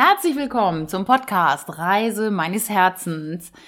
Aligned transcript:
Herzlich 0.00 0.36
willkommen 0.36 0.86
zum 0.86 1.04
Podcast 1.04 1.76
Reise 1.76 2.30
meines 2.30 2.70
Herzens. 2.70 3.50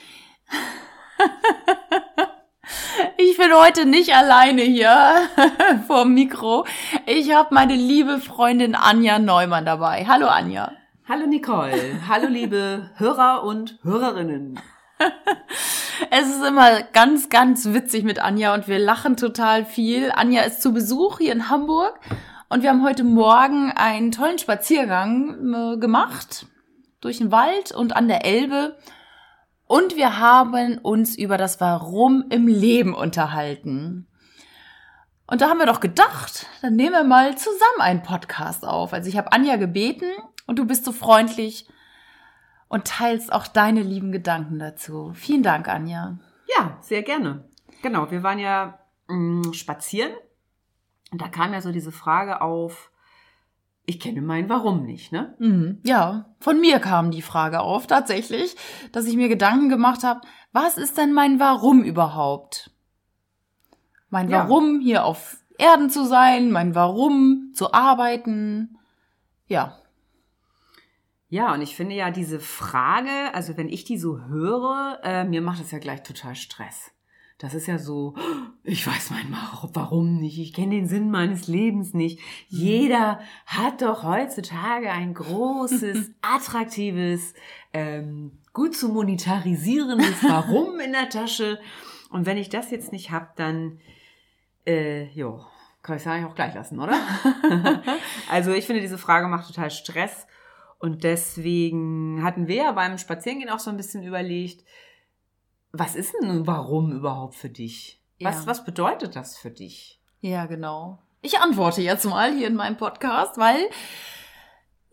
Ich 3.17 3.37
bin 3.37 3.53
heute 3.53 3.85
nicht 3.85 4.15
alleine 4.15 4.63
hier 4.63 5.29
vorm 5.89 6.15
Mikro. 6.15 6.67
Ich 7.07 7.35
habe 7.35 7.53
meine 7.53 7.75
liebe 7.75 8.21
Freundin 8.21 8.77
Anja 8.77 9.19
Neumann 9.19 9.67
dabei. 9.67 10.07
Hallo 10.07 10.29
Anja. 10.29 10.71
Hallo 11.09 11.27
Nicole. 11.27 12.01
Hallo 12.09 12.29
liebe 12.29 12.91
Hörer 12.95 13.43
und 13.43 13.81
Hörerinnen. 13.83 14.61
Es 16.11 16.29
ist 16.29 16.45
immer 16.45 16.83
ganz, 16.93 17.29
ganz 17.29 17.67
witzig 17.75 18.05
mit 18.05 18.21
Anja 18.21 18.55
und 18.55 18.69
wir 18.69 18.79
lachen 18.79 19.17
total 19.17 19.65
viel. 19.65 20.13
Anja 20.13 20.43
ist 20.43 20.63
zu 20.63 20.73
Besuch 20.73 21.19
hier 21.19 21.33
in 21.33 21.51
Hamburg 21.51 21.99
und 22.51 22.65
wir 22.65 22.71
haben 22.71 22.85
heute 22.85 23.05
Morgen 23.05 23.71
einen 23.71 24.11
tollen 24.11 24.39
Spaziergang 24.39 25.55
äh, 25.55 25.79
gemacht 25.79 26.47
durch 27.01 27.19
den 27.19 27.31
Wald 27.31 27.71
und 27.71 27.95
an 27.95 28.09
der 28.09 28.25
Elbe. 28.25 28.77
Und 29.67 29.95
wir 29.95 30.19
haben 30.19 30.79
uns 30.79 31.17
über 31.17 31.39
das 31.39 31.61
Warum 31.61 32.25
im 32.29 32.49
Leben 32.49 32.93
unterhalten. 32.93 34.09
Und 35.29 35.41
da 35.41 35.49
haben 35.49 35.59
wir 35.59 35.67
doch 35.67 35.79
gedacht, 35.79 36.47
dann 36.61 36.75
nehmen 36.75 36.93
wir 36.93 37.05
mal 37.05 37.39
zusammen 37.39 37.81
einen 37.81 38.03
Podcast 38.03 38.67
auf. 38.67 38.93
Also 38.93 39.09
ich 39.09 39.17
habe 39.17 39.33
Anja 39.33 39.55
gebeten 39.55 40.11
und 40.49 40.59
du 40.59 40.67
bist 40.67 40.85
so 40.85 40.91
freundlich 40.91 41.69
und 42.69 42.89
teilst 42.89 43.33
auch 43.33 43.47
deine 43.47 43.83
lieben 43.83 44.11
Gedanken 44.11 44.59
dazu. 44.59 45.13
Vielen 45.15 45.45
Dank, 45.45 45.69
Anja. 45.69 46.19
Ja, 46.59 46.79
sehr 46.81 47.05
gerne. 47.05 47.45
Genau, 47.81 48.11
wir 48.11 48.25
waren 48.25 48.41
ja 48.41 48.81
mh, 49.07 49.53
spazieren 49.53 50.11
und 51.11 51.21
da 51.21 51.29
kam 51.29 51.53
ja 51.53 51.61
so 51.61 51.73
diese 51.73 51.93
Frage 51.93 52.41
auf, 52.41 52.91
ich 53.87 53.99
kenne 53.99 54.23
mein 54.23 54.49
Warum 54.49 54.85
nicht, 54.85 55.11
ne? 55.11 55.35
Mhm, 55.39 55.81
ja, 55.85 56.27
von 56.39 56.61
mir 56.61 56.79
kam 56.79 57.11
die 57.11 57.23
Frage 57.23 57.61
auf, 57.61 57.87
tatsächlich, 57.87 58.57
dass 58.93 59.07
ich 59.07 59.17
mir 59.17 59.29
Gedanken 59.29 59.69
gemacht 59.69 60.05
habe, 60.05 60.21
was 60.53 60.77
ist 60.77 60.97
denn 60.97 61.13
mein 61.13 61.41
Warum 61.41 61.83
überhaupt? 61.83 62.71
Mein 64.09 64.29
Ja. 64.29 64.45
Warum 64.45 64.81
hier 64.81 65.05
auf 65.05 65.39
Erden 65.59 65.91
zu 65.91 66.05
sein, 66.05 66.51
mein 66.51 66.75
Warum 66.75 67.51
zu 67.55 67.73
arbeiten. 67.73 68.79
Ja, 69.47 69.77
Ja, 71.29 71.55
und 71.55 71.63
ich 71.63 71.77
finde 71.77 71.95
ja 71.95 72.11
diese 72.11 72.41
Frage, 72.41 73.33
also 73.35 73.57
wenn 73.57 73.69
ich 73.69 73.85
die 73.85 73.99
so 73.99 74.21
höre, 74.23 74.99
äh, 75.05 75.25
mir 75.25 75.41
macht 75.41 75.61
das 75.61 75.71
ja 75.71 75.79
gleich 75.79 76.03
total 76.03 76.35
Stress. 76.35 76.91
Das 77.41 77.55
ist 77.55 77.67
ja 77.67 77.79
so, 77.79 78.15
ich 78.65 78.87
weiß 78.87 79.11
mein 79.13 79.33
Wa- 79.33 79.71
Warum 79.73 80.19
nicht, 80.21 80.39
ich 80.39 80.53
kenne 80.53 80.75
den 80.75 80.87
Sinn 80.87 81.11
meines 81.11 81.49
Lebens 81.49 81.95
nicht. 81.95 82.19
Jeder 82.49 83.19
hat 83.47 83.81
doch 83.81 84.03
heutzutage 84.05 84.91
ein 84.91 85.15
großes, 85.15 86.11
attraktives, 86.21 87.33
ähm, 87.73 88.33
gut 88.53 88.77
zu 88.77 88.91
monetarisierendes 88.91 90.23
Warum 90.29 90.81
in 90.81 90.93
der 90.93 91.09
Tasche. 91.09 91.59
Und 92.11 92.27
wenn 92.27 92.37
ich 92.37 92.51
das 92.51 92.71
jetzt 92.71 92.93
nicht 92.93 93.11
hab, 93.11 93.37
dann, 93.37 93.81
äh, 94.67 95.05
jo, 95.15 95.43
kann 95.83 95.97
ich 95.97 96.03
es 96.03 96.07
eigentlich 96.09 96.27
auch 96.31 96.35
gleich 96.35 96.55
lassen, 96.55 96.79
oder? 96.79 96.99
also 98.31 98.53
ich 98.53 98.67
finde, 98.67 98.83
diese 98.83 98.99
Frage 98.99 99.29
macht 99.29 99.47
total 99.47 99.71
Stress. 99.71 100.27
Und 100.79 101.05
deswegen 101.05 102.23
hatten 102.23 102.49
wir 102.49 102.57
ja 102.57 102.73
beim 102.73 102.99
Spazierengehen 102.99 103.49
auch 103.51 103.61
so 103.61 103.71
ein 103.71 103.77
bisschen 103.79 104.03
überlegt, 104.03 104.63
was 105.73 105.95
ist 105.95 106.15
denn 106.21 106.31
ein 106.31 106.47
Warum 106.47 106.93
überhaupt 106.93 107.35
für 107.35 107.49
dich? 107.49 108.01
Was, 108.21 108.41
Ja. 108.43 108.47
was 108.47 108.65
bedeutet 108.65 109.17
das 109.17 109.37
für 109.39 109.51
dich? 109.51 110.01
ja, 110.21 110.47
genau. 110.47 110.99
Ich 111.23 111.39
antworte 111.39 111.83
jetzt 111.83 112.05
mal 112.07 112.35
hier 112.35 112.47
in 112.49 112.55
meinem 112.57 112.77
Podcast, 112.79 113.37
weil, 113.37 113.59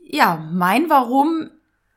ja, 0.04 0.36
mein 0.52 0.90
Warum 0.90 1.50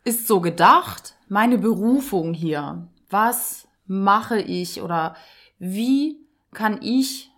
ist 0.04 0.28
so 0.28 0.40
gedacht, 0.40 1.14
meine 1.28 1.58
Berufung 1.58 2.32
hier. 2.32 2.88
Was 3.08 3.66
mache 3.86 4.40
ich 4.40 4.82
oder 4.82 5.16
wie 5.58 6.16
kann 6.52 6.78
ich 6.80 7.30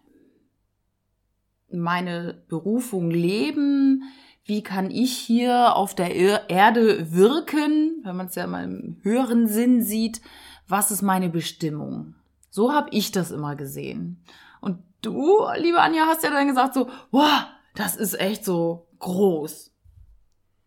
meine 1.70 2.42
Berufung 2.48 3.10
leben? 3.10 4.02
Wie 4.44 4.62
kann 4.62 4.90
ich 4.90 5.16
hier 5.16 5.76
auf 5.76 5.94
der 5.94 6.14
Er- 6.14 6.50
Erde 6.50 7.12
wirken, 7.12 8.00
wenn 8.04 8.16
man 8.16 8.26
es 8.26 8.34
ja 8.34 8.46
mal 8.46 8.64
im 8.64 8.98
höheren 9.02 9.46
Sinn 9.46 9.82
sieht? 9.82 10.20
Was 10.66 10.90
ist 10.90 11.02
meine 11.02 11.28
Bestimmung? 11.28 12.14
So 12.50 12.72
habe 12.72 12.88
ich 12.90 13.12
das 13.12 13.30
immer 13.30 13.56
gesehen. 13.56 14.22
Und 14.60 14.78
du, 15.00 15.40
liebe 15.56 15.80
Anja, 15.80 16.06
hast 16.06 16.22
ja 16.24 16.30
dann 16.30 16.48
gesagt 16.48 16.74
so, 16.74 16.88
wow, 17.10 17.44
das 17.74 17.96
ist 17.96 18.18
echt 18.20 18.44
so 18.44 18.86
groß. 18.98 19.70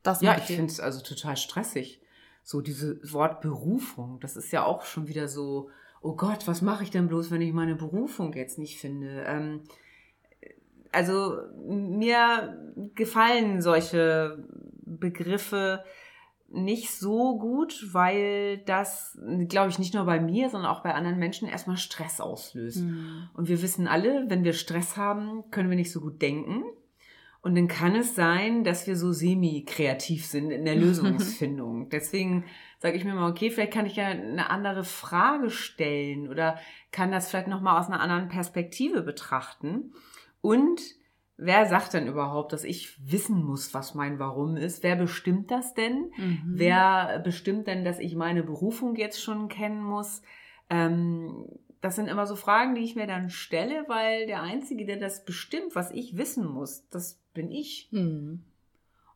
Das 0.03 0.22
Ja, 0.22 0.38
ich 0.38 0.44
finde 0.44 0.72
es 0.72 0.80
also 0.80 1.02
total 1.02 1.35
stressig. 1.38 2.02
So 2.44 2.62
dieses 2.62 3.12
Wort 3.14 3.41
Berufung, 3.41 4.19
das 4.19 4.35
ist 4.38 4.52
ja 4.52 4.64
auch 4.64 4.85
schon 4.85 5.08
wieder 5.08 5.28
so, 5.28 5.69
oh 6.02 6.16
Gott, 6.16 6.47
was 6.47 6.62
mache 6.62 6.84
ich 6.84 6.91
denn 6.91 7.08
bloß, 7.08 7.31
wenn 7.31 7.41
ich 7.41 7.53
meine 7.53 7.75
Berufung 7.75 8.34
jetzt 8.34 8.59
nicht 8.59 8.78
finde? 8.80 9.24
Ähm, 9.28 9.62
also 10.95 11.38
mir 11.67 12.57
gefallen 12.95 13.61
solche 13.61 14.44
Begriffe 14.85 15.83
nicht 16.50 16.91
so 16.91 17.38
gut, 17.38 17.88
weil 17.91 18.59
das, 18.59 19.19
glaube 19.50 19.69
ich, 19.69 19.79
nicht 19.79 19.94
nur 19.94 20.05
bei 20.05 20.19
mir, 20.19 20.50
sondern 20.50 20.72
auch 20.72 20.84
bei 20.84 20.94
anderen 20.94 21.19
Menschen 21.19 21.47
erstmal 21.47 21.78
Stress 21.78 22.22
auslöst. 22.22 22.79
Hm. 22.79 23.29
Und 23.34 23.50
wir 23.50 23.61
wissen 23.61 23.88
alle, 23.88 24.29
wenn 24.29 24.44
wir 24.44 24.53
Stress 24.53 24.95
haben, 24.95 25.44
können 25.51 25.69
wir 25.69 25.75
nicht 25.75 25.91
so 25.91 26.00
gut 26.00 26.22
denken. 26.22 26.63
Und 27.41 27.55
dann 27.55 27.67
kann 27.67 27.95
es 27.95 28.16
sein, 28.16 28.63
dass 28.63 28.88
wir 28.88 28.95
so 28.95 29.11
semi-kreativ 29.11 30.25
sind 30.25 30.50
in 30.50 30.66
der 30.66 30.75
Lösungsfindung. 30.78 31.89
Deswegen 31.89 32.45
sage 32.79 32.97
ich 32.97 33.03
mir 33.03 33.13
mal, 33.13 33.29
okay, 33.29 33.51
vielleicht 33.51 33.73
kann 33.73 33.85
ich 33.85 33.97
ja 33.97 34.07
eine 34.07 34.50
andere 34.50 34.84
Frage 34.84 35.50
stellen 35.50 36.28
oder 36.29 36.57
kann 36.91 37.11
das 37.11 37.29
vielleicht 37.29 37.47
nochmal 37.47 37.79
aus 37.79 37.88
einer 37.88 38.00
anderen 38.00 38.29
Perspektive 38.29 39.01
betrachten. 39.01 39.94
Und 40.45 40.79
wer 41.38 41.66
sagt 41.66 41.94
denn 41.94 42.06
überhaupt, 42.06 42.53
dass 42.53 42.63
ich 42.63 43.00
wissen 43.11 43.44
muss, 43.44 43.73
was 43.73 43.95
mein 43.95 44.19
Warum 44.19 44.57
ist? 44.57 44.83
Wer 44.83 44.95
bestimmt 44.95 45.50
das 45.50 45.73
denn? 45.73 46.11
Mhm. 46.17 46.41
Wer 46.45 47.19
bestimmt 47.23 47.66
denn, 47.66 47.83
dass 47.83 47.97
ich 47.97 48.16
meine 48.16 48.44
Berufung 48.44 48.95
jetzt 48.95 49.19
schon 49.23 49.50
kennen 49.50 49.84
muss? 49.84 50.22
Ähm, 50.69 51.47
das 51.81 51.95
sind 51.95 52.07
immer 52.07 52.28
so 52.28 52.35
Fragen, 52.35 52.75
die 52.75 52.84
ich 52.84 52.95
mir 52.95 53.07
dann 53.07 53.31
stelle, 53.31 53.85
weil 53.88 54.28
der 54.28 54.44
Einzige, 54.44 54.85
der 54.85 54.97
das 54.97 55.25
bestimmt, 55.25 55.73
was 55.73 55.89
ich 55.89 56.16
wissen 56.16 56.45
muss, 56.45 56.88
das 56.89 57.19
bin 57.34 57.50
ich. 57.50 57.89
Hm. 57.89 58.44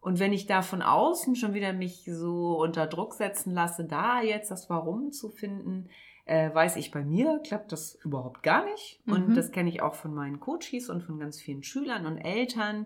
Und 0.01 0.17
wenn 0.17 0.33
ich 0.33 0.47
da 0.47 0.63
von 0.63 0.81
außen 0.81 1.35
schon 1.35 1.53
wieder 1.53 1.73
mich 1.73 2.05
so 2.05 2.57
unter 2.59 2.87
Druck 2.87 3.13
setzen 3.13 3.53
lasse, 3.53 3.85
da 3.85 4.23
jetzt 4.23 4.49
das 4.49 4.67
Warum 4.67 5.11
zu 5.11 5.29
finden, 5.29 5.89
äh, 6.29 6.53
weiß 6.53 6.75
ich 6.75 6.91
bei 6.91 7.03
mir, 7.03 7.39
klappt 7.43 7.71
das 7.71 7.95
überhaupt 8.03 8.43
gar 8.43 8.63
nicht. 8.65 8.99
Und 9.07 9.29
Mhm. 9.29 9.33
das 9.35 9.51
kenne 9.51 9.69
ich 9.69 9.81
auch 9.81 9.95
von 9.95 10.13
meinen 10.13 10.39
Coaches 10.39 10.89
und 10.89 11.01
von 11.03 11.17
ganz 11.19 11.39
vielen 11.41 11.63
Schülern 11.63 12.05
und 12.05 12.17
Eltern. 12.17 12.85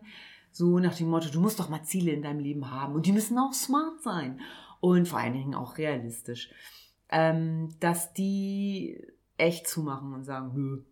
So 0.52 0.80
nach 0.80 0.96
dem 0.96 1.10
Motto, 1.10 1.30
du 1.30 1.42
musst 1.42 1.60
doch 1.60 1.68
mal 1.70 1.84
Ziele 1.84 2.12
in 2.12 2.22
deinem 2.22 2.40
Leben 2.40 2.72
haben 2.72 2.94
und 2.96 3.06
die 3.06 3.12
müssen 3.12 3.38
auch 3.38 3.54
smart 3.54 4.02
sein 4.02 4.40
und 4.80 5.08
vor 5.08 5.20
allen 5.20 5.34
Dingen 5.34 5.56
auch 5.56 5.78
realistisch. 5.78 6.52
Ähm, 7.10 7.70
dass 7.80 8.14
die 8.14 9.06
echt 9.38 9.68
zumachen 9.68 10.14
und 10.14 10.24
sagen, 10.24 10.52
nö, 10.56 10.84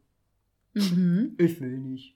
Mhm. 0.73 1.35
ich 1.37 1.59
will 1.61 1.77
nicht. 1.79 2.15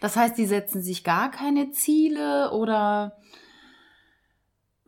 Das 0.00 0.16
heißt, 0.16 0.36
die 0.38 0.46
setzen 0.46 0.82
sich 0.82 1.04
gar 1.04 1.30
keine 1.30 1.70
Ziele 1.72 2.50
oder 2.52 3.16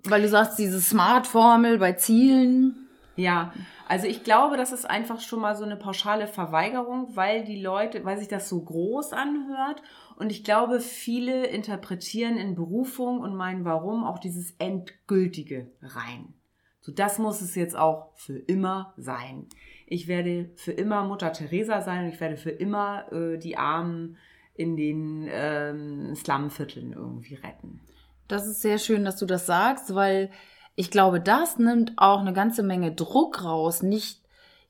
weil 0.05 0.23
du 0.23 0.29
sagst, 0.29 0.59
diese 0.59 0.81
Smart-Formel 0.81 1.79
bei 1.79 1.93
Zielen. 1.95 2.87
Ja, 3.17 3.53
also 3.89 4.07
ich 4.07 4.25
glaube, 4.25 4.57
das 4.57 4.73
ist 4.73 4.85
einfach 4.85 5.21
schon 5.21 5.41
mal 5.41 5.55
so 5.55 5.65
eine 5.65 5.77
pauschale 5.77 6.27
Verweigerung, 6.27 7.15
weil 7.15 7.45
die 7.45 7.61
Leute, 7.61 8.05
weil 8.05 8.19
sich 8.19 8.29
das 8.29 8.49
so 8.49 8.61
groß 8.61 9.13
anhört. 9.13 9.81
Und 10.17 10.31
ich 10.31 10.43
glaube, 10.43 10.81
viele 10.81 11.47
interpretieren 11.47 12.37
in 12.37 12.57
Berufung 12.57 13.21
und 13.21 13.37
meinen 13.37 13.65
Warum 13.65 14.05
auch 14.05 14.19
dieses 14.19 14.53
Endgültige 14.59 15.71
rein. 15.83 16.35
So, 16.81 16.93
das 16.93 17.19
muss 17.19 17.41
es 17.41 17.55
jetzt 17.55 17.77
auch 17.77 18.13
für 18.17 18.39
immer 18.39 18.93
sein. 18.97 19.47
Ich 19.87 20.09
werde 20.09 20.51
für 20.57 20.73
immer 20.73 21.05
Mutter 21.05 21.33
Teresa 21.33 21.81
sein 21.81 22.05
und 22.05 22.13
ich 22.13 22.21
werde 22.21 22.37
für 22.37 22.51
immer 22.51 23.13
äh, 23.13 23.39
die 23.39 23.57
Armen 23.57 24.17
in 24.55 24.77
den 24.77 25.29
ähm, 25.31 26.15
Slumvierteln 26.17 26.93
irgendwie 26.93 27.35
retten. 27.35 27.81
Das 28.27 28.47
ist 28.47 28.63
sehr 28.63 28.79
schön, 28.79 29.05
dass 29.05 29.17
du 29.17 29.27
das 29.27 29.47
sagst, 29.47 29.95
weil 29.95 30.31
ich 30.77 30.91
glaube, 30.91 31.21
das 31.21 31.59
nimmt 31.59 31.95
auch 31.97 32.21
eine 32.21 32.33
ganze 32.33 32.63
Menge 32.63 32.93
Druck 32.93 33.43
raus, 33.43 33.83
nicht 33.83 34.23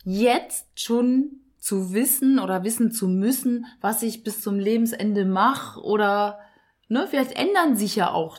jetzt 0.05 0.67
schon 0.81 1.41
zu 1.59 1.93
wissen 1.93 2.39
oder 2.39 2.63
wissen 2.63 2.93
zu 2.93 3.09
müssen, 3.09 3.67
was 3.81 4.03
ich 4.03 4.23
bis 4.23 4.41
zum 4.41 4.59
Lebensende 4.59 5.25
mache 5.25 5.81
oder 5.83 6.39
ne, 6.89 7.07
vielleicht 7.09 7.33
ändern 7.33 7.77
sich 7.77 7.97
ja 7.97 8.13
auch 8.13 8.39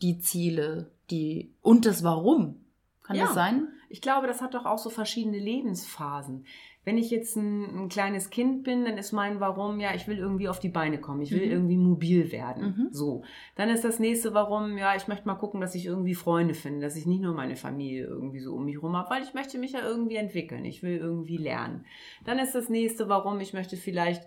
die 0.00 0.20
Ziele, 0.20 0.92
die 1.10 1.52
und 1.60 1.84
das 1.84 2.04
Warum. 2.04 2.64
Kann 3.02 3.16
Ja. 3.16 3.24
das 3.24 3.34
sein? 3.34 3.68
Ich 3.88 4.00
glaube, 4.00 4.28
das 4.28 4.40
hat 4.40 4.54
doch 4.54 4.66
auch 4.66 4.78
so 4.78 4.88
verschiedene 4.88 5.38
Lebensphasen. 5.38 6.46
Wenn 6.84 6.96
ich 6.96 7.10
jetzt 7.10 7.36
ein, 7.36 7.82
ein, 7.82 7.88
kleines 7.90 8.30
Kind 8.30 8.64
bin, 8.64 8.86
dann 8.86 8.96
ist 8.96 9.12
mein 9.12 9.38
Warum, 9.38 9.80
ja, 9.80 9.94
ich 9.94 10.08
will 10.08 10.16
irgendwie 10.16 10.48
auf 10.48 10.60
die 10.60 10.70
Beine 10.70 10.98
kommen, 10.98 11.20
ich 11.20 11.30
will 11.30 11.44
mhm. 11.44 11.52
irgendwie 11.52 11.76
mobil 11.76 12.32
werden. 12.32 12.62
Mhm. 12.64 12.88
So. 12.90 13.22
Dann 13.54 13.68
ist 13.68 13.84
das 13.84 13.98
nächste 13.98 14.32
Warum, 14.32 14.78
ja, 14.78 14.96
ich 14.96 15.06
möchte 15.06 15.26
mal 15.26 15.34
gucken, 15.34 15.60
dass 15.60 15.74
ich 15.74 15.84
irgendwie 15.84 16.14
Freunde 16.14 16.54
finde, 16.54 16.80
dass 16.80 16.96
ich 16.96 17.04
nicht 17.04 17.20
nur 17.20 17.34
meine 17.34 17.56
Familie 17.56 18.06
irgendwie 18.06 18.40
so 18.40 18.54
um 18.54 18.64
mich 18.64 18.82
rum 18.82 18.96
habe, 18.96 19.10
weil 19.10 19.22
ich 19.22 19.34
möchte 19.34 19.58
mich 19.58 19.72
ja 19.72 19.80
irgendwie 19.82 20.16
entwickeln, 20.16 20.64
ich 20.64 20.82
will 20.82 20.96
irgendwie 20.96 21.36
lernen. 21.36 21.84
Dann 22.24 22.38
ist 22.38 22.54
das 22.54 22.70
nächste 22.70 23.10
Warum, 23.10 23.40
ich 23.40 23.52
möchte 23.52 23.76
vielleicht 23.76 24.22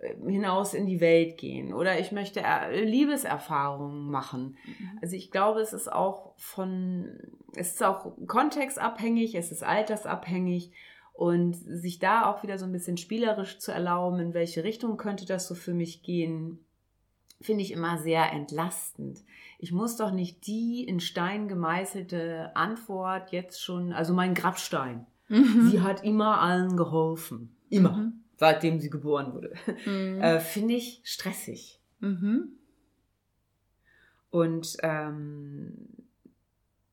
äh, 0.00 0.14
hinaus 0.30 0.72
in 0.72 0.86
die 0.86 1.00
Welt 1.00 1.36
gehen 1.36 1.74
oder 1.74 2.00
ich 2.00 2.10
möchte 2.10 2.42
Liebeserfahrungen 2.72 4.10
machen. 4.10 4.56
Mhm. 4.64 4.98
Also 5.02 5.14
ich 5.14 5.30
glaube, 5.30 5.60
es 5.60 5.74
ist 5.74 5.92
auch 5.92 6.32
von, 6.36 7.18
es 7.54 7.72
ist 7.72 7.82
auch 7.82 8.12
kontextabhängig, 8.26 9.34
es 9.34 9.52
ist 9.52 9.62
altersabhängig 9.62 10.72
und 11.18 11.54
sich 11.54 11.98
da 11.98 12.26
auch 12.26 12.44
wieder 12.44 12.58
so 12.58 12.64
ein 12.64 12.70
bisschen 12.70 12.96
spielerisch 12.96 13.58
zu 13.58 13.72
erlauben, 13.72 14.20
in 14.20 14.34
welche 14.34 14.62
Richtung 14.62 14.96
könnte 14.96 15.26
das 15.26 15.48
so 15.48 15.56
für 15.56 15.74
mich 15.74 16.04
gehen, 16.04 16.60
finde 17.40 17.64
ich 17.64 17.72
immer 17.72 17.98
sehr 17.98 18.30
entlastend. 18.30 19.24
Ich 19.58 19.72
muss 19.72 19.96
doch 19.96 20.12
nicht 20.12 20.46
die 20.46 20.84
in 20.84 21.00
Stein 21.00 21.48
gemeißelte 21.48 22.54
Antwort 22.54 23.32
jetzt 23.32 23.60
schon, 23.60 23.92
also 23.92 24.14
mein 24.14 24.34
Grabstein. 24.34 25.06
Mhm. 25.26 25.68
Sie 25.68 25.80
hat 25.80 26.04
immer 26.04 26.40
allen 26.40 26.76
geholfen. 26.76 27.52
Immer. 27.68 27.96
Mhm. 27.96 28.12
Seitdem 28.36 28.78
sie 28.78 28.88
geboren 28.88 29.34
wurde. 29.34 29.54
Mhm. 29.86 30.20
Äh, 30.20 30.38
finde 30.38 30.74
ich 30.74 31.00
stressig. 31.02 31.80
Mhm. 31.98 32.52
Und 34.30 34.76
ähm, 34.84 35.88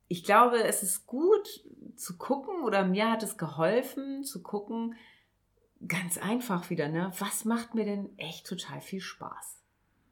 ich 0.08 0.24
glaube, 0.24 0.64
es 0.64 0.82
ist 0.82 1.06
gut 1.06 1.64
zu 1.96 2.18
gucken 2.18 2.64
oder 2.64 2.86
mir 2.86 3.12
hat 3.12 3.24
es 3.24 3.38
geholfen 3.38 4.24
zu 4.24 4.42
gucken, 4.44 4.96
ganz 5.88 6.18
einfach 6.18 6.70
wieder, 6.70 6.88
ne? 6.88 7.12
Was 7.20 7.46
macht 7.46 7.76
mir 7.76 7.86
denn 7.86 8.18
echt 8.18 8.48
total 8.48 8.82
viel 8.82 9.02
Spaß? 9.02 9.60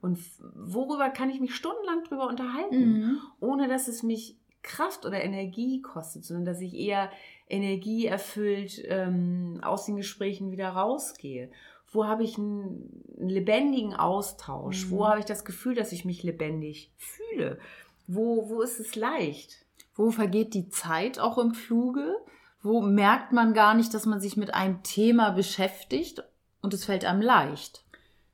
Und 0.01 0.19
worüber 0.39 1.09
kann 1.09 1.29
ich 1.29 1.39
mich 1.39 1.55
stundenlang 1.55 2.03
drüber 2.03 2.27
unterhalten, 2.27 2.99
mhm. 2.99 3.21
ohne 3.39 3.67
dass 3.69 3.87
es 3.87 4.03
mich 4.03 4.37
Kraft 4.61 5.05
oder 5.05 5.23
Energie 5.23 5.81
kostet, 5.81 6.25
sondern 6.25 6.45
dass 6.45 6.61
ich 6.61 6.73
eher 6.73 7.09
energieerfüllt 7.49 8.83
ähm, 8.87 9.59
aus 9.61 9.85
den 9.85 9.95
Gesprächen 9.95 10.51
wieder 10.51 10.69
rausgehe. 10.69 11.51
Wo 11.91 12.05
habe 12.05 12.23
ich 12.23 12.37
einen, 12.37 13.03
einen 13.17 13.29
lebendigen 13.29 13.93
Austausch? 13.93 14.87
Mhm. 14.87 14.91
Wo 14.91 15.07
habe 15.07 15.19
ich 15.19 15.25
das 15.25 15.45
Gefühl, 15.45 15.75
dass 15.75 15.91
ich 15.91 16.05
mich 16.05 16.23
lebendig 16.23 16.91
fühle? 16.97 17.59
Wo, 18.07 18.49
wo 18.49 18.61
ist 18.61 18.79
es 18.79 18.95
leicht? 18.95 19.65
Wo 19.95 20.11
vergeht 20.11 20.53
die 20.53 20.69
Zeit 20.69 21.19
auch 21.19 21.37
im 21.37 21.53
Fluge? 21.53 22.15
Wo 22.61 22.81
merkt 22.81 23.31
man 23.31 23.53
gar 23.53 23.73
nicht, 23.73 23.93
dass 23.93 24.05
man 24.05 24.21
sich 24.21 24.37
mit 24.37 24.53
einem 24.53 24.83
Thema 24.83 25.31
beschäftigt 25.31 26.23
und 26.61 26.73
es 26.73 26.85
fällt 26.85 27.05
einem 27.05 27.21
leicht? 27.21 27.83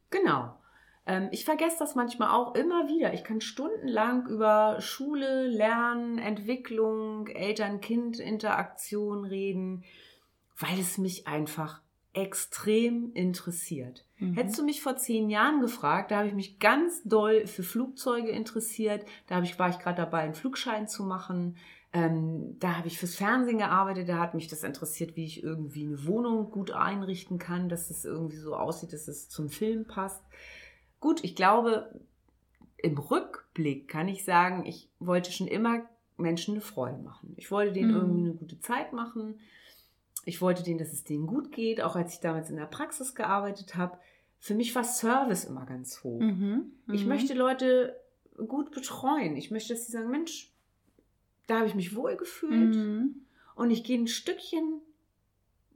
Genau. 0.09 0.55
Ähm, 1.05 1.29
ich 1.31 1.45
vergesse 1.45 1.77
das 1.79 1.95
manchmal 1.95 2.29
auch 2.29 2.53
immer 2.55 2.87
wieder. 2.87 3.13
Ich 3.13 3.23
kann 3.23 3.41
stundenlang 3.41 4.27
über 4.27 4.79
Schule, 4.79 5.47
Lernen, 5.47 6.19
Entwicklung, 6.19 7.27
Eltern-Kind-Interaktion 7.27 9.25
reden, 9.25 9.83
weil 10.57 10.79
es 10.79 10.97
mich 10.99 11.27
einfach 11.27 11.81
extrem 12.19 13.11
interessiert. 13.13 14.05
Mhm. 14.17 14.33
Hättest 14.33 14.59
du 14.59 14.63
mich 14.63 14.81
vor 14.81 14.97
zehn 14.97 15.29
Jahren 15.29 15.61
gefragt, 15.61 16.11
da 16.11 16.17
habe 16.17 16.27
ich 16.27 16.33
mich 16.33 16.59
ganz 16.59 17.03
doll 17.03 17.47
für 17.47 17.63
Flugzeuge 17.63 18.29
interessiert. 18.29 19.05
Da 19.27 19.35
habe 19.35 19.45
ich, 19.45 19.57
war 19.57 19.69
ich 19.69 19.79
gerade 19.79 19.97
dabei, 19.97 20.19
einen 20.19 20.33
Flugschein 20.33 20.87
zu 20.87 21.03
machen. 21.03 21.57
Ähm, 21.91 22.57
da 22.59 22.77
habe 22.77 22.87
ich 22.87 22.99
fürs 22.99 23.15
Fernsehen 23.15 23.57
gearbeitet, 23.57 24.07
da 24.07 24.19
hat 24.19 24.35
mich 24.35 24.47
das 24.47 24.63
interessiert, 24.63 25.15
wie 25.15 25.25
ich 25.25 25.41
irgendwie 25.41 25.85
eine 25.85 26.05
Wohnung 26.05 26.51
gut 26.51 26.71
einrichten 26.71 27.39
kann, 27.39 27.67
dass 27.67 27.89
es 27.89 28.05
irgendwie 28.05 28.37
so 28.37 28.55
aussieht, 28.55 28.93
dass 28.93 29.07
es 29.07 29.27
zum 29.27 29.49
Film 29.49 29.85
passt. 29.85 30.23
Gut, 30.99 31.23
ich 31.23 31.35
glaube, 31.35 31.99
im 32.77 32.97
Rückblick 32.97 33.87
kann 33.87 34.07
ich 34.07 34.23
sagen, 34.23 34.65
ich 34.65 34.89
wollte 34.99 35.31
schon 35.31 35.47
immer 35.47 35.81
Menschen 36.17 36.55
eine 36.55 36.61
Freude 36.61 36.99
machen. 36.99 37.33
Ich 37.37 37.49
wollte 37.49 37.73
denen 37.73 37.91
mhm. 37.91 37.97
irgendwie 37.97 38.21
eine 38.21 38.33
gute 38.33 38.59
Zeit 38.59 38.93
machen 38.93 39.39
ich 40.29 40.41
wollte 40.41 40.61
denen, 40.61 40.77
dass 40.77 40.93
es 40.93 41.03
denen 41.03 41.25
gut 41.25 41.51
geht, 41.51 41.81
auch 41.81 41.95
als 41.95 42.13
ich 42.13 42.19
damals 42.19 42.51
in 42.51 42.55
der 42.55 42.67
Praxis 42.67 43.15
gearbeitet 43.15 43.75
habe. 43.75 43.97
Für 44.37 44.53
mich 44.53 44.75
war 44.75 44.83
Service 44.83 45.43
immer 45.43 45.65
ganz 45.65 46.03
hoch. 46.03 46.21
Mhm, 46.21 46.71
ich 46.93 47.03
mhm. 47.03 47.09
möchte 47.09 47.33
Leute 47.33 47.99
gut 48.47 48.71
betreuen. 48.71 49.35
Ich 49.35 49.49
möchte, 49.49 49.73
dass 49.73 49.87
sie 49.87 49.91
sagen, 49.91 50.11
Mensch, 50.11 50.53
da 51.47 51.57
habe 51.57 51.67
ich 51.67 51.73
mich 51.73 51.95
wohl 51.95 52.15
gefühlt 52.15 52.75
mhm. 52.75 53.25
und 53.55 53.71
ich 53.71 53.83
gehe 53.83 53.97
ein 53.97 54.07
Stückchen 54.07 54.81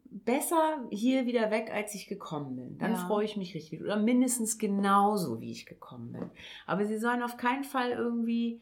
besser 0.05 0.88
hier 0.91 1.25
wieder 1.25 1.49
weg, 1.49 1.71
als 1.73 1.95
ich 1.95 2.07
gekommen 2.07 2.56
bin. 2.56 2.77
Dann 2.77 2.91
ja. 2.91 3.07
freue 3.07 3.25
ich 3.25 3.35
mich 3.35 3.56
richtig. 3.56 3.81
Oder 3.81 3.97
mindestens 3.97 4.59
genauso, 4.59 5.41
wie 5.41 5.51
ich 5.51 5.65
gekommen 5.65 6.11
bin. 6.11 6.29
Aber 6.67 6.85
sie 6.85 6.99
sollen 6.99 7.23
auf 7.23 7.38
keinen 7.38 7.63
Fall 7.63 7.89
irgendwie 7.89 8.61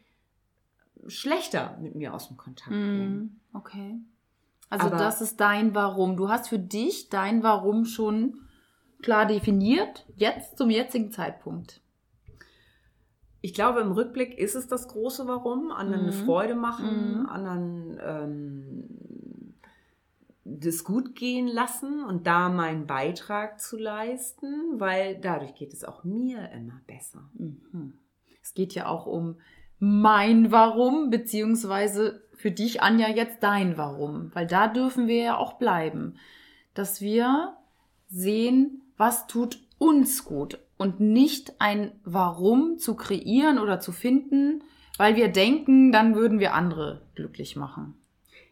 schlechter 1.08 1.78
mit 1.82 1.96
mir 1.96 2.14
aus 2.14 2.30
dem 2.30 2.38
Kontakt 2.38 2.72
mhm. 2.72 2.98
gehen. 2.98 3.40
Okay. 3.54 4.00
Also 4.72 4.88
Aber 4.88 4.98
das 4.98 5.22
ist 5.22 5.42
dein 5.42 5.76
Warum. 5.76 6.16
Du 6.16 6.30
hast 6.30 6.48
für 6.48 6.58
dich 6.58 7.10
dein 7.10 7.44
Warum 7.44 7.84
schon 7.84 8.40
klar 9.02 9.26
definiert, 9.26 10.06
jetzt 10.16 10.58
zum 10.58 10.70
jetzigen 10.70 11.12
Zeitpunkt. 11.12 11.82
Ich 13.42 13.54
glaube, 13.54 13.82
im 13.82 13.92
Rückblick 13.92 14.38
ist 14.38 14.56
es 14.56 14.68
das 14.68 14.88
große 14.88 15.28
Warum, 15.28 15.72
anderen 15.72 16.04
mhm. 16.04 16.08
eine 16.10 16.26
Freude 16.26 16.56
machen, 16.56 17.20
mhm. 17.20 17.26
anderen 17.26 18.00
ähm, 18.02 19.58
das 20.46 20.86
gut 20.86 21.16
gehen 21.16 21.48
lassen 21.48 22.06
und 22.06 22.26
da 22.26 22.48
meinen 22.48 22.88
Beitrag 22.88 23.60
zu 23.60 23.78
leisten, 23.78 24.80
weil 24.80 25.20
dadurch 25.20 25.54
geht 25.54 25.74
es 25.74 25.84
auch 25.84 26.06
mir 26.06 26.50
immer 26.52 26.80
besser. 26.88 27.30
Mhm. 27.34 28.00
Es 28.42 28.54
geht 28.54 28.74
ja 28.74 28.88
auch 28.88 29.06
um 29.06 29.36
mein 29.80 30.52
Warum, 30.52 31.10
beziehungsweise 31.10 32.22
für 32.42 32.52
dich, 32.52 32.82
Anja, 32.82 33.08
jetzt 33.08 33.44
dein 33.44 33.78
Warum. 33.78 34.32
Weil 34.34 34.48
da 34.48 34.68
dürfen 34.68 35.08
wir 35.08 35.24
ja 35.24 35.38
auch 35.38 35.54
bleiben. 35.54 36.16
Dass 36.74 37.02
wir 37.02 37.56
sehen, 38.08 38.82
was 38.98 39.28
tut 39.28 39.60
uns 39.78 40.26
gut 40.26 40.60
und 40.78 41.00
nicht 41.00 41.60
ein 41.60 41.92
Warum 42.04 42.78
zu 42.78 42.96
kreieren 42.96 43.60
oder 43.60 43.80
zu 43.80 43.92
finden, 43.92 44.64
weil 44.98 45.16
wir 45.16 45.30
denken, 45.30 45.92
dann 45.92 46.16
würden 46.16 46.40
wir 46.40 46.54
andere 46.54 47.02
glücklich 47.16 47.56
machen. 47.56 47.96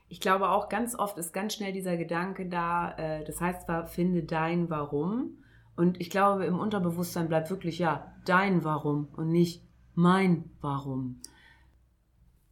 Ich 0.07 0.19
glaube 0.19 0.50
auch 0.50 0.69
ganz 0.69 0.97
oft 0.97 1.18
ist 1.19 1.33
ganz 1.33 1.53
schnell 1.53 1.71
dieser 1.71 1.97
Gedanke 1.97 2.47
da, 2.47 2.92
äh, 2.97 3.24
das 3.25 3.39
heißt 3.39 3.65
zwar, 3.65 3.85
finde 3.85 4.24
dein 4.24 4.69
Warum. 4.69 5.38
Und 5.75 6.01
ich 6.01 6.09
glaube, 6.09 6.45
im 6.45 6.59
Unterbewusstsein 6.59 7.27
bleibt 7.27 7.51
wirklich 7.51 7.77
ja 7.77 8.12
dein 8.25 8.63
Warum 8.63 9.07
und 9.15 9.30
nicht 9.30 9.63
mein 9.94 10.50
Warum. 10.62 11.21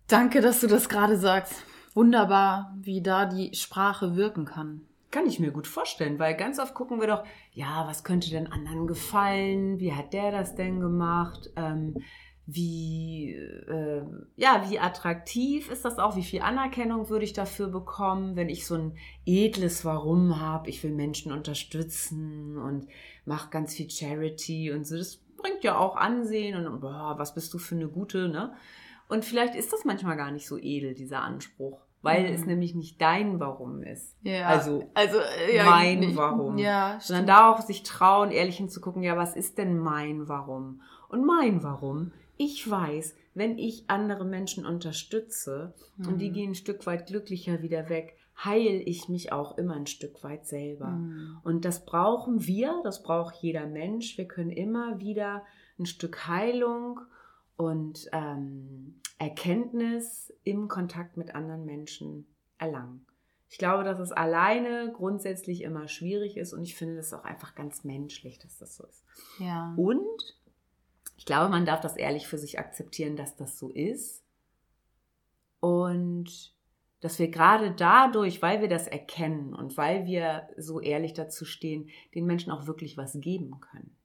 Danke, 0.07 0.39
dass 0.39 0.61
du 0.61 0.67
das 0.67 0.87
gerade 0.87 1.17
sagst. 1.17 1.65
Wunderbar, 1.93 2.73
wie 2.79 3.01
da 3.01 3.25
die 3.25 3.53
Sprache 3.53 4.15
wirken 4.15 4.45
kann. 4.45 4.81
Kann 5.11 5.27
ich 5.27 5.39
mir 5.39 5.51
gut 5.51 5.67
vorstellen, 5.67 6.17
weil 6.17 6.35
ganz 6.35 6.59
oft 6.59 6.73
gucken 6.73 7.01
wir 7.01 7.07
doch, 7.07 7.25
ja, 7.51 7.85
was 7.87 8.05
könnte 8.05 8.29
denn 8.29 8.47
anderen 8.47 8.87
gefallen? 8.87 9.81
Wie 9.81 9.93
hat 9.93 10.13
der 10.13 10.31
das 10.31 10.55
denn 10.55 10.79
gemacht? 10.79 11.49
Ähm, 11.57 11.95
wie, 12.45 13.33
äh, 13.33 14.01
ja, 14.37 14.65
wie 14.69 14.79
attraktiv 14.79 15.69
ist 15.69 15.83
das 15.83 15.99
auch? 15.99 16.15
Wie 16.15 16.23
viel 16.23 16.41
Anerkennung 16.41 17.09
würde 17.09 17.25
ich 17.25 17.33
dafür 17.33 17.67
bekommen, 17.67 18.37
wenn 18.37 18.47
ich 18.47 18.65
so 18.65 18.75
ein 18.75 18.97
edles 19.25 19.83
Warum 19.83 20.39
habe? 20.39 20.69
Ich 20.69 20.81
will 20.83 20.91
Menschen 20.91 21.33
unterstützen 21.33 22.57
und 22.57 22.87
mache 23.25 23.49
ganz 23.49 23.75
viel 23.75 23.89
Charity 23.89 24.71
und 24.71 24.87
so. 24.87 24.95
Das 24.95 25.17
bringt 25.35 25.65
ja 25.65 25.77
auch 25.77 25.97
Ansehen 25.97 26.65
und 26.65 26.79
boah, 26.79 27.15
was 27.17 27.33
bist 27.33 27.53
du 27.53 27.57
für 27.57 27.75
eine 27.75 27.89
gute, 27.89 28.29
ne? 28.29 28.53
Und 29.09 29.25
vielleicht 29.25 29.55
ist 29.55 29.71
das 29.73 29.85
manchmal 29.85 30.17
gar 30.17 30.31
nicht 30.31 30.47
so 30.47 30.57
edel, 30.57 30.93
dieser 30.93 31.21
Anspruch, 31.21 31.79
weil 32.01 32.27
mhm. 32.27 32.33
es 32.33 32.45
nämlich 32.45 32.75
nicht 32.75 33.01
dein 33.01 33.39
Warum 33.39 33.81
ist. 33.81 34.15
Ja. 34.21 34.47
Also, 34.47 34.89
also 34.93 35.17
ja, 35.53 35.65
mein 35.65 35.99
nicht, 35.99 36.15
Warum. 36.15 36.57
Ja, 36.57 36.97
Sondern 36.99 37.27
da 37.27 37.51
auch 37.51 37.61
sich 37.61 37.83
trauen, 37.83 38.31
ehrlich 38.31 38.57
hinzugucken, 38.57 39.03
ja, 39.03 39.15
was 39.15 39.35
ist 39.35 39.57
denn 39.57 39.77
mein 39.77 40.27
Warum? 40.27 40.81
Und 41.09 41.25
mein 41.25 41.63
Warum, 41.63 42.11
ich 42.35 42.69
weiß, 42.69 43.15
wenn 43.33 43.57
ich 43.57 43.85
andere 43.87 44.25
Menschen 44.25 44.65
unterstütze 44.65 45.73
mhm. 45.97 46.07
und 46.07 46.17
die 46.19 46.29
mhm. 46.29 46.33
gehen 46.33 46.51
ein 46.51 46.55
Stück 46.55 46.85
weit 46.85 47.07
glücklicher 47.07 47.61
wieder 47.61 47.89
weg, 47.89 48.17
heile 48.43 48.77
ich 48.81 49.09
mich 49.09 49.31
auch 49.31 49.57
immer 49.57 49.75
ein 49.75 49.87
Stück 49.87 50.23
weit 50.23 50.45
selber. 50.45 50.87
Mhm. 50.87 51.37
Und 51.43 51.65
das 51.65 51.85
brauchen 51.85 52.45
wir, 52.45 52.81
das 52.83 53.01
braucht 53.03 53.35
jeder 53.35 53.65
Mensch. 53.65 54.17
Wir 54.17 54.27
können 54.27 54.51
immer 54.51 54.99
wieder 54.99 55.43
ein 55.79 55.85
Stück 55.85 56.27
Heilung 56.27 56.99
und 57.57 58.07
ähm, 58.13 59.01
Erkenntnis 59.17 60.33
im 60.43 60.67
Kontakt 60.67 61.17
mit 61.17 61.35
anderen 61.35 61.65
Menschen 61.65 62.27
erlangen. 62.57 63.05
Ich 63.49 63.57
glaube, 63.57 63.83
dass 63.83 63.99
es 63.99 64.11
alleine 64.11 64.91
grundsätzlich 64.93 65.61
immer 65.61 65.87
schwierig 65.87 66.37
ist 66.37 66.53
und 66.53 66.63
ich 66.63 66.75
finde 66.75 66.97
es 66.99 67.13
auch 67.13 67.23
einfach 67.23 67.55
ganz 67.55 67.83
menschlich, 67.83 68.39
dass 68.39 68.57
das 68.57 68.75
so 68.75 68.85
ist. 68.85 69.03
Ja. 69.39 69.73
Und 69.77 70.37
ich 71.17 71.25
glaube, 71.25 71.49
man 71.49 71.65
darf 71.65 71.81
das 71.81 71.95
ehrlich 71.95 72.27
für 72.27 72.37
sich 72.37 72.59
akzeptieren, 72.59 73.15
dass 73.15 73.35
das 73.35 73.57
so 73.57 73.69
ist. 73.69 74.23
Und 75.59 76.53
dass 76.99 77.19
wir 77.19 77.29
gerade 77.29 77.71
dadurch, 77.71 78.41
weil 78.41 78.61
wir 78.61 78.67
das 78.67 78.87
erkennen 78.87 79.53
und 79.53 79.77
weil 79.77 80.05
wir 80.05 80.49
so 80.57 80.79
ehrlich 80.79 81.13
dazu 81.13 81.45
stehen, 81.45 81.89
den 82.13 82.25
Menschen 82.25 82.51
auch 82.51 82.67
wirklich 82.67 82.97
was 82.97 83.19
geben 83.19 83.59
können. 83.61 83.96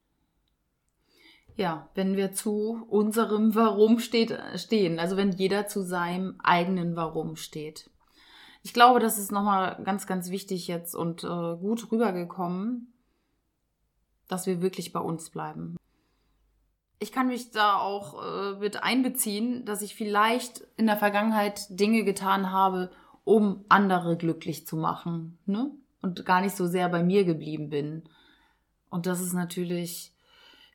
Ja, 1.57 1.89
wenn 1.95 2.17
wir 2.17 2.33
zu 2.33 2.87
unserem 2.89 3.55
Warum 3.55 3.99
steht, 3.99 4.39
stehen, 4.57 4.99
also 4.99 5.17
wenn 5.17 5.33
jeder 5.33 5.67
zu 5.67 5.83
seinem 5.83 6.41
eigenen 6.43 6.97
Warum 6.97 7.37
steht. 7.37 7.91
Ich 8.63 8.73
glaube, 8.73 9.01
das 9.01 9.19
ist 9.19 9.33
nochmal 9.33 9.83
ganz, 9.85 10.07
ganz 10.07 10.31
wichtig 10.31 10.69
jetzt 10.69 10.95
und 10.95 11.25
äh, 11.25 11.57
gut 11.57 11.91
rübergekommen, 11.91 12.93
dass 14.29 14.47
wir 14.47 14.63
wirklich 14.63 14.93
bei 14.93 15.01
uns 15.01 15.31
bleiben. 15.31 15.77
Ich 17.01 17.11
kann 17.11 17.27
mich 17.27 17.51
da 17.51 17.79
auch 17.79 18.23
äh, 18.25 18.59
mit 18.61 18.83
einbeziehen, 18.83 19.65
dass 19.65 19.83
ich 19.83 19.97
vielleicht 19.97 20.65
in 20.77 20.87
der 20.87 20.97
Vergangenheit 20.97 21.67
Dinge 21.69 22.05
getan 22.05 22.53
habe, 22.53 22.93
um 23.25 23.65
andere 23.69 24.17
glücklich 24.17 24.67
zu 24.67 24.77
machen, 24.77 25.39
ne? 25.47 25.71
Und 26.01 26.25
gar 26.25 26.41
nicht 26.41 26.57
so 26.57 26.67
sehr 26.67 26.89
bei 26.89 27.03
mir 27.03 27.25
geblieben 27.25 27.71
bin. 27.71 28.03
Und 28.91 29.07
das 29.07 29.21
ist 29.21 29.35
natürlich, 29.35 30.12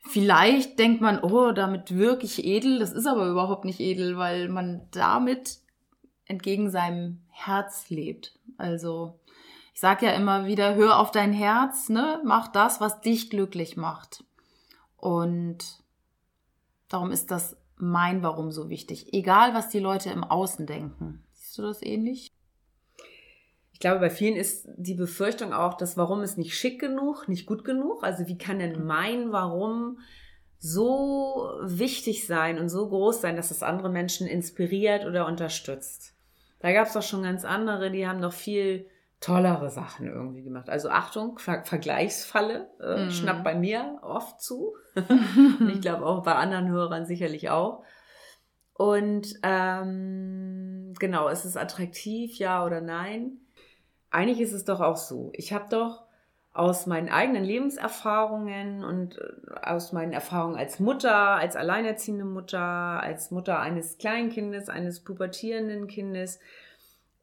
vielleicht 0.09 0.79
denkt 0.79 1.01
man, 1.01 1.19
oh, 1.23 1.51
damit 1.51 1.97
wirklich 1.97 2.45
edel. 2.45 2.79
Das 2.79 2.91
ist 2.91 3.07
aber 3.07 3.27
überhaupt 3.27 3.65
nicht 3.65 3.79
edel, 3.79 4.17
weil 4.17 4.49
man 4.49 4.87
damit 4.91 5.59
entgegen 6.25 6.69
seinem 6.69 7.21
Herz 7.29 7.89
lebt. 7.89 8.37
Also 8.57 9.19
ich 9.73 9.79
sage 9.79 10.07
ja 10.07 10.13
immer 10.13 10.45
wieder, 10.45 10.75
hör 10.75 10.99
auf 10.99 11.11
dein 11.11 11.33
Herz, 11.33 11.89
ne? 11.89 12.21
Mach 12.25 12.47
das, 12.47 12.81
was 12.81 13.01
dich 13.01 13.29
glücklich 13.29 13.77
macht. 13.77 14.23
Und 14.95 15.83
darum 16.89 17.11
ist 17.11 17.31
das 17.31 17.57
mein 17.77 18.23
Warum 18.23 18.51
so 18.51 18.69
wichtig. 18.69 19.13
Egal, 19.13 19.53
was 19.53 19.69
die 19.69 19.79
Leute 19.79 20.09
im 20.09 20.23
Außen 20.23 20.65
denken. 20.65 21.23
Siehst 21.33 21.57
du 21.59 21.61
das 21.61 21.83
ähnlich? 21.83 22.33
Ich 23.77 23.79
glaube, 23.79 23.99
bei 23.99 24.09
vielen 24.09 24.35
ist 24.35 24.67
die 24.75 24.95
Befürchtung 24.95 25.53
auch, 25.53 25.75
das 25.75 25.97
Warum 25.97 26.23
ist 26.23 26.35
nicht 26.35 26.57
schick 26.57 26.81
genug, 26.81 27.27
nicht 27.27 27.45
gut 27.45 27.63
genug. 27.63 28.03
Also 28.03 28.25
wie 28.25 28.35
kann 28.35 28.57
denn 28.57 28.87
mein 28.87 29.31
Warum 29.31 29.99
so 30.57 31.51
wichtig 31.61 32.25
sein 32.25 32.57
und 32.57 32.69
so 32.69 32.89
groß 32.89 33.21
sein, 33.21 33.35
dass 33.35 33.51
es 33.51 33.61
andere 33.61 33.89
Menschen 33.89 34.25
inspiriert 34.25 35.05
oder 35.05 35.27
unterstützt? 35.27 36.15
Da 36.59 36.73
gab 36.73 36.87
es 36.87 36.93
doch 36.93 37.03
schon 37.03 37.21
ganz 37.21 37.45
andere, 37.45 37.91
die 37.91 38.07
haben 38.07 38.19
doch 38.19 38.33
viel 38.33 38.87
tollere 39.19 39.69
Sachen 39.69 40.07
irgendwie 40.07 40.41
gemacht. 40.41 40.71
Also 40.71 40.89
Achtung, 40.89 41.37
Ver 41.37 41.63
Vergleichsfalle 41.63 42.71
äh, 42.81 43.05
mm. 43.05 43.11
schnappt 43.11 43.43
bei 43.43 43.53
mir 43.53 43.99
oft 44.01 44.41
zu. 44.41 44.73
und 44.95 45.69
ich 45.71 45.81
glaube 45.81 46.03
auch 46.03 46.23
bei 46.23 46.33
anderen 46.33 46.69
Hörern 46.69 47.05
sicherlich 47.05 47.51
auch. 47.51 47.83
Und 48.73 49.35
ähm, 49.43 50.95
genau, 50.97 51.27
ist 51.27 51.45
es 51.45 51.55
attraktiv, 51.55 52.39
ja 52.39 52.65
oder 52.65 52.81
nein? 52.81 53.41
Eigentlich 54.09 54.41
ist 54.41 54.53
es 54.53 54.65
doch 54.65 54.81
auch 54.81 54.97
so. 54.97 55.31
Ich 55.33 55.53
habe 55.53 55.65
doch 55.69 56.03
aus 56.53 56.87
meinen 56.87 57.09
eigenen 57.09 57.43
Lebenserfahrungen 57.43 58.83
und 58.83 59.19
äh, 59.19 59.59
aus 59.61 59.93
meinen 59.93 60.13
Erfahrungen 60.13 60.57
als 60.57 60.79
Mutter, 60.79 61.15
als 61.15 61.55
alleinerziehende 61.55 62.25
Mutter, 62.25 62.59
als 62.59 63.29
Mutter 63.31 63.59
eines 63.59 63.97
Kleinkindes, 63.97 64.69
eines 64.69 65.01
pubertierenden 65.01 65.87
Kindes, 65.87 66.39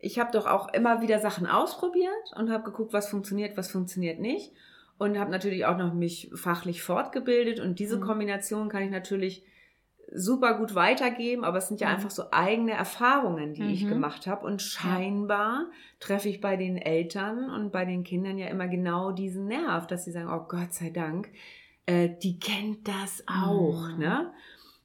ich 0.05 0.19
habe 0.19 0.33
doch 0.33 0.47
auch 0.47 0.73
immer 0.75 1.01
wieder 1.01 1.19
Sachen 1.19 1.47
ausprobiert 1.47 2.35
und 2.37 2.51
habe 2.51 2.65
geguckt, 2.65 2.93
was 2.93 3.09
funktioniert, 3.09 3.57
was 3.57 3.71
funktioniert 3.71 4.21
nicht. 4.21 4.53
Und 4.99 5.19
habe 5.19 5.31
natürlich 5.31 5.65
auch 5.65 5.79
noch 5.79 5.95
mich 5.95 6.31
fachlich 6.35 6.83
fortgebildet. 6.83 7.59
Und 7.59 7.79
diese 7.79 7.97
mhm. 7.97 8.03
Kombination 8.03 8.69
kann 8.69 8.83
ich 8.83 8.91
natürlich 8.91 9.45
super 10.13 10.59
gut 10.59 10.75
weitergeben, 10.75 11.45
aber 11.45 11.59
es 11.59 11.69
sind 11.69 11.81
ja 11.81 11.89
mhm. 11.89 11.95
einfach 11.95 12.11
so 12.11 12.25
eigene 12.31 12.73
Erfahrungen, 12.73 13.55
die 13.55 13.63
mhm. 13.63 13.71
ich 13.71 13.89
gemacht 13.89 14.27
habe. 14.27 14.47
Und 14.47 14.63
scheinbar 14.63 15.67
treffe 16.01 16.29
ich 16.29 16.41
bei 16.41 16.57
den 16.57 16.77
Eltern 16.77 17.51
und 17.51 17.73
bei 17.73 17.85
den 17.85 18.05
Kindern 18.05 18.39
ja 18.39 18.49
immer 18.49 18.69
genau 18.69 19.13
diesen 19.13 19.47
Nerv, 19.47 19.87
dass 19.87 20.05
sie 20.05 20.13
sagen, 20.13 20.31
oh 20.31 20.47
Gott 20.49 20.73
sei 20.73 20.91
Dank, 20.91 21.31
äh, 21.87 22.11
die 22.23 22.39
kennt 22.39 22.89
das 22.89 23.25
auch, 23.27 23.89
mhm. 23.89 23.99
ne? 23.99 24.33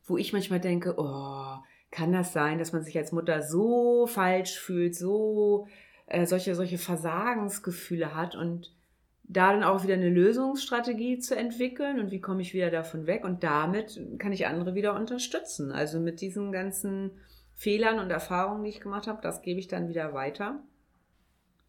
Wo 0.06 0.18
ich 0.18 0.34
manchmal 0.34 0.60
denke, 0.60 0.96
oh, 0.98 1.58
kann 1.92 2.12
das 2.12 2.34
sein, 2.34 2.60
dass 2.60 2.74
man 2.74 2.84
sich 2.84 2.98
als 2.98 3.12
Mutter 3.12 3.42
so 3.42 4.08
falsch 4.08 4.58
fühlt, 4.58 4.96
so 4.96 5.68
äh, 6.08 6.26
solche, 6.26 6.56
solche 6.56 6.78
Versagensgefühle 6.78 8.16
hat 8.16 8.36
und 8.36 8.72
da 9.30 9.54
dann 9.54 9.64
auch 9.64 9.84
wieder 9.84 9.94
eine 9.94 10.10
Lösungsstrategie 10.10 11.20
zu 11.20 11.38
entwickeln 11.38 12.00
und 12.00 12.10
wie 12.10 12.20
komme 12.20 12.42
ich 12.42 12.56
wieder 12.56 12.72
davon 12.72 13.06
weg 13.06 13.24
und 13.24 13.44
damit 13.44 14.02
kann 14.18 14.32
ich 14.32 14.48
andere 14.48 14.74
wieder 14.74 14.96
unterstützen. 14.96 15.72
Also 15.72 16.00
mit 16.00 16.20
diesen 16.20 16.52
ganzen 16.52 17.12
Fehlern 17.54 18.00
und 18.00 18.10
Erfahrungen, 18.10 18.64
die 18.64 18.72
ich 18.72 18.82
gemacht 18.82 19.06
habe, 19.06 19.22
das 19.22 19.44
gebe 19.44 19.60
ich 19.60 19.68
dann 19.68 19.88
wieder 19.88 20.14
weiter. 20.14 20.64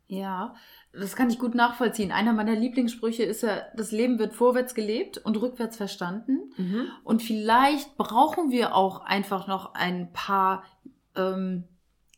Ja, 0.07 0.55
das 0.93 1.15
kann 1.15 1.29
ich 1.29 1.39
gut 1.39 1.55
nachvollziehen. 1.55 2.13
Einer 2.13 2.33
meiner 2.33 2.57
Lieblingssprüche 2.57 3.25
ist 3.25 3.43
ja, 3.43 3.63
das 3.77 3.93
Leben 3.93 4.19
wird 4.19 4.33
vorwärts 4.33 4.75
gelebt 4.75 5.19
und 5.19 5.41
rückwärts 5.41 5.77
verstanden. 5.77 6.53
Mhm. 6.57 6.87
Und 7.05 7.23
vielleicht 7.23 7.97
brauchen 7.97 8.51
wir 8.51 8.75
auch 8.75 9.05
einfach 9.05 9.47
noch 9.47 9.75
ein 9.75 10.13
paar 10.13 10.65
ähm, 11.15 11.65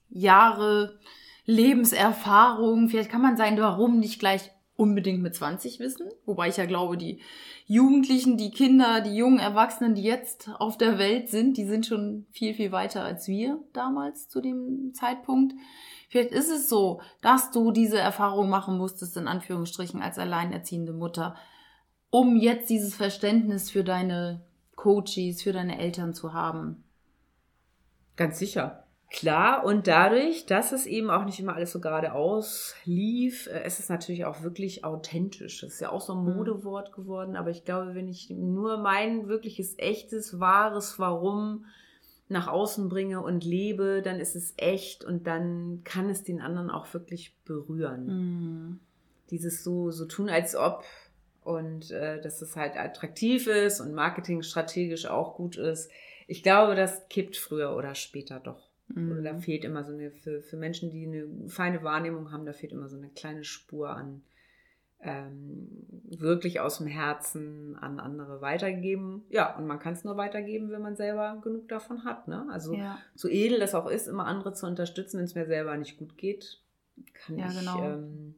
Jahre 0.09 1.01
Lebenserfahrung. 1.45 2.89
Vielleicht 2.89 3.11
kann 3.11 3.21
man 3.21 3.37
sein, 3.37 3.59
warum 3.59 3.99
nicht 3.99 4.21
gleich 4.21 4.53
unbedingt 4.77 5.23
mit 5.23 5.35
20 5.35 5.81
wissen. 5.81 6.09
Wobei 6.25 6.49
ich 6.49 6.57
ja 6.57 6.67
glaube, 6.67 6.97
die 6.97 7.21
Jugendlichen, 7.67 8.37
die 8.37 8.51
Kinder, 8.51 9.01
die 9.01 9.15
jungen 9.15 9.39
Erwachsenen, 9.39 9.95
die 9.95 10.03
jetzt 10.03 10.51
auf 10.59 10.77
der 10.77 10.99
Welt 10.99 11.29
sind, 11.29 11.57
die 11.57 11.67
sind 11.67 11.87
schon 11.87 12.27
viel, 12.31 12.55
viel 12.55 12.73
weiter 12.73 13.05
als 13.05 13.29
wir 13.29 13.59
damals 13.73 14.29
zu 14.29 14.41
dem 14.41 14.93
Zeitpunkt. 14.95 15.55
Vielleicht 16.09 16.33
ist 16.33 16.51
es 16.51 16.69
so, 16.69 17.01
dass 17.21 17.51
du 17.51 17.71
diese 17.71 17.99
Erfahrung 17.99 18.49
machen 18.51 18.77
musstest, 18.77 19.17
in 19.17 19.29
Anführungsstrichen, 19.29 20.03
als 20.03 20.19
alleinerziehende 20.19 20.93
Mutter, 20.93 21.37
um 22.11 22.37
jetzt 22.37 22.69
dieses 22.69 22.95
Verständnis 22.95 23.71
für 23.71 23.85
deine 23.85 24.45
Coaches, 24.77 25.43
für 25.43 25.53
deine 25.53 25.79
Eltern 25.79 26.13
zu 26.13 26.33
haben. 26.33 26.85
Ganz 28.17 28.39
sicher. 28.39 28.82
Klar, 29.13 29.65
und 29.65 29.89
dadurch, 29.89 30.47
dass 30.47 30.73
es 30.73 30.87
eben 30.87 31.11
auch 31.11 31.27
nicht 31.27 31.39
immer 31.39 31.55
alles 31.55 31.73
so 31.73 31.81
geradeaus 31.81 32.75
lief, 32.87 33.47
äh, 33.47 33.67
ist 33.67 33.79
es 33.79 33.91
natürlich 33.91 34.25
auch 34.25 34.43
wirklich 34.43 34.85
authentisch. 34.85 35.61
Das 35.61 35.75
ist 35.75 35.81
ja 35.81 35.91
auch 35.91 36.01
so 36.01 36.15
ein 36.15 36.25
mhm. 36.25 36.37
Modewort 36.37 36.93
geworden, 36.93 37.37
aber 37.37 37.51
ich 37.51 37.67
glaube, 37.67 37.95
wenn 37.95 38.09
ich 38.09 38.31
nur 38.31 38.79
mein 38.79 39.29
wirkliches, 39.29 39.75
echtes, 39.79 40.41
wahres 40.41 40.99
Warum 40.99 41.67
nach 42.29 42.49
außen 42.49 42.89
bringe 42.89 43.21
und 43.21 43.45
lebe, 43.45 44.01
dann 44.03 44.19
ist 44.19 44.35
es 44.35 44.55
echt 44.57 45.05
und 45.05 45.27
dann 45.27 45.83
kann 45.85 46.09
es 46.09 46.25
den 46.25 46.41
anderen 46.41 46.71
auch 46.71 46.93
wirklich 46.95 47.37
berühren. 47.45 48.07
Mhm. 48.07 48.81
Dieses 49.31 49.63
so, 49.63 49.91
so 49.91 50.07
tun, 50.07 50.31
als 50.31 50.57
ob 50.57 50.85
und 51.45 51.91
äh, 51.91 52.19
dass 52.23 52.41
es 52.41 52.57
halt 52.57 52.77
attraktiv 52.79 53.47
ist 53.47 53.81
und 53.81 53.93
marketingstrategisch 53.93 55.05
auch 55.05 55.35
gut 55.35 55.57
ist. 55.57 55.91
Ich 56.27 56.43
glaube, 56.43 56.77
das 56.77 57.09
kippt 57.11 57.37
früher 57.37 57.77
oder 57.77 57.95
später 57.95 58.41
doch. 58.41 58.72
Mhm. 58.95 59.13
Oder 59.13 59.23
da 59.23 59.39
fehlt 59.39 59.65
immer 59.65 59.85
so 59.85 59.93
eine, 59.93 60.11
für, 60.11 60.43
für 60.43 60.57
Menschen, 60.57 60.91
die 60.91 61.07
eine 61.07 61.49
feine 61.49 61.83
Wahrnehmung 61.83 62.33
haben, 62.33 62.47
da 62.47 62.53
fehlt 62.53 62.73
immer 62.73 62.89
so 62.89 62.97
eine 62.97 63.09
kleine 63.11 63.45
Spur 63.45 63.91
an 63.91 64.23
ähm, 65.05 65.69
wirklich 66.05 66.61
aus 66.61 66.79
dem 66.79 66.87
Herzen 66.87 67.77
an 67.81 67.99
andere 67.99 68.41
weitergeben. 68.41 69.25
Ja, 69.31 69.57
und 69.57 69.67
man 69.67 69.81
kann 69.81 69.95
es 69.95 70.05
nur 70.05 70.17
weitergeben, 70.17 70.71
wenn 70.71 70.83
man 70.83 70.95
selber 70.95 71.41
genug 71.43 71.69
davon 71.69 72.05
hat. 72.05 72.29
Ne? 72.29 72.47
Also 72.51 72.75
ja. 72.75 72.99
so 73.15 73.29
edel 73.29 73.59
das 73.59 73.75
auch 73.75 73.89
ist, 73.89 74.07
immer 74.07 74.27
andere 74.27 74.53
zu 74.53 74.67
unterstützen, 74.67 75.19
wenn 75.19 75.25
es 75.25 75.35
mir 75.35 75.47
selber 75.47 75.77
nicht 75.77 75.99
gut 75.99 76.17
geht, 76.17 76.61
kann 77.15 77.37
ja, 77.37 77.49
ich 77.49 77.59
genau. 77.59 77.83
ähm, 77.83 78.35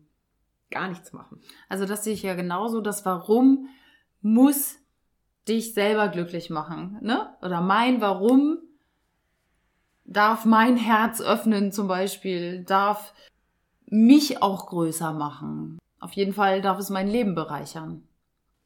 gar 0.71 0.89
nichts 0.89 1.13
machen. 1.13 1.39
Also 1.69 1.85
das 1.85 2.05
sehe 2.05 2.15
ich 2.15 2.23
ja 2.23 2.35
genauso. 2.35 2.81
Das 2.81 3.05
Warum 3.05 3.69
muss 4.23 4.79
dich 5.47 5.75
selber 5.75 6.09
glücklich 6.09 6.49
machen. 6.49 6.99
Ne? 7.03 7.29
Oder 7.43 7.61
mein 7.61 8.01
Warum 8.01 8.59
darf 10.17 10.45
mein 10.45 10.77
Herz 10.77 11.21
öffnen 11.21 11.73
zum 11.73 11.89
Beispiel, 11.89 12.65
darf 12.65 13.13
mich 13.87 14.43
auch 14.43 14.67
größer 14.67 15.13
machen. 15.13 15.79
Auf 16.01 16.13
jeden 16.13 16.33
Fall 16.33 16.63
darf 16.63 16.79
es 16.79 16.91
mein 16.91 17.09
Leben 17.09 17.35
bereichern. 17.35 18.03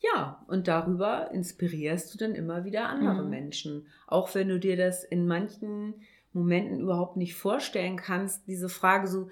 Ja, 0.00 0.44
und 0.46 0.68
darüber 0.68 1.30
inspirierst 1.32 2.14
du 2.14 2.18
dann 2.18 2.34
immer 2.34 2.64
wieder 2.64 2.88
andere 2.88 3.24
mhm. 3.24 3.30
Menschen. 3.30 3.86
Auch 4.06 4.34
wenn 4.34 4.48
du 4.48 4.60
dir 4.60 4.76
das 4.76 5.02
in 5.02 5.26
manchen 5.26 5.94
Momenten 6.32 6.80
überhaupt 6.80 7.16
nicht 7.16 7.34
vorstellen 7.34 7.96
kannst, 7.96 8.46
diese 8.46 8.68
Frage 8.68 9.08
so, 9.08 9.28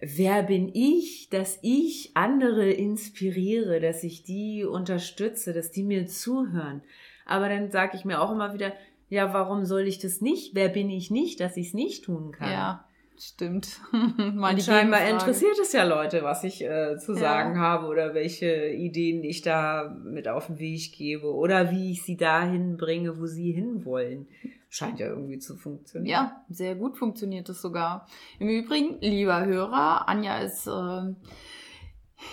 wer 0.00 0.42
bin 0.44 0.70
ich, 0.72 1.28
dass 1.30 1.58
ich 1.62 2.12
andere 2.14 2.70
inspiriere, 2.70 3.80
dass 3.80 4.04
ich 4.04 4.22
die 4.22 4.64
unterstütze, 4.64 5.52
dass 5.52 5.72
die 5.72 5.82
mir 5.82 6.06
zuhören. 6.06 6.82
Aber 7.26 7.48
dann 7.48 7.70
sage 7.70 7.96
ich 7.96 8.04
mir 8.04 8.20
auch 8.20 8.30
immer 8.30 8.54
wieder, 8.54 8.72
ja, 9.08 9.32
warum 9.32 9.64
soll 9.64 9.82
ich 9.82 9.98
das 9.98 10.20
nicht? 10.20 10.54
Wer 10.54 10.68
bin 10.68 10.90
ich 10.90 11.10
nicht, 11.10 11.40
dass 11.40 11.56
ich 11.56 11.68
es 11.68 11.74
nicht 11.74 12.04
tun 12.04 12.32
kann? 12.32 12.50
Ja. 12.50 12.84
Stimmt. 13.16 13.80
Mal 14.34 14.60
scheinbar 14.60 15.08
interessiert 15.08 15.56
es 15.60 15.72
ja 15.72 15.84
Leute, 15.84 16.24
was 16.24 16.42
ich 16.42 16.64
äh, 16.64 16.98
zu 16.98 17.14
sagen 17.14 17.60
habe 17.60 17.86
oder 17.86 18.12
welche 18.12 18.68
Ideen 18.68 19.22
ich 19.22 19.42
da 19.42 19.96
mit 20.04 20.26
auf 20.26 20.48
den 20.48 20.58
Weg 20.58 20.92
gebe 20.92 21.32
oder 21.32 21.70
wie 21.70 21.92
ich 21.92 22.02
sie 22.02 22.16
dahin 22.16 22.76
bringe, 22.76 23.20
wo 23.20 23.26
sie 23.26 23.52
hinwollen. 23.52 24.26
Scheint 24.68 24.98
ja 24.98 25.06
irgendwie 25.06 25.38
zu 25.38 25.56
funktionieren. 25.56 26.10
Ja, 26.10 26.44
sehr 26.48 26.74
gut 26.74 26.98
funktioniert 26.98 27.48
es 27.48 27.62
sogar. 27.62 28.08
Im 28.40 28.48
Übrigen, 28.48 28.98
lieber 29.00 29.44
Hörer, 29.44 30.08
Anja 30.08 30.38
ist 30.38 30.66
äh, 30.66 31.14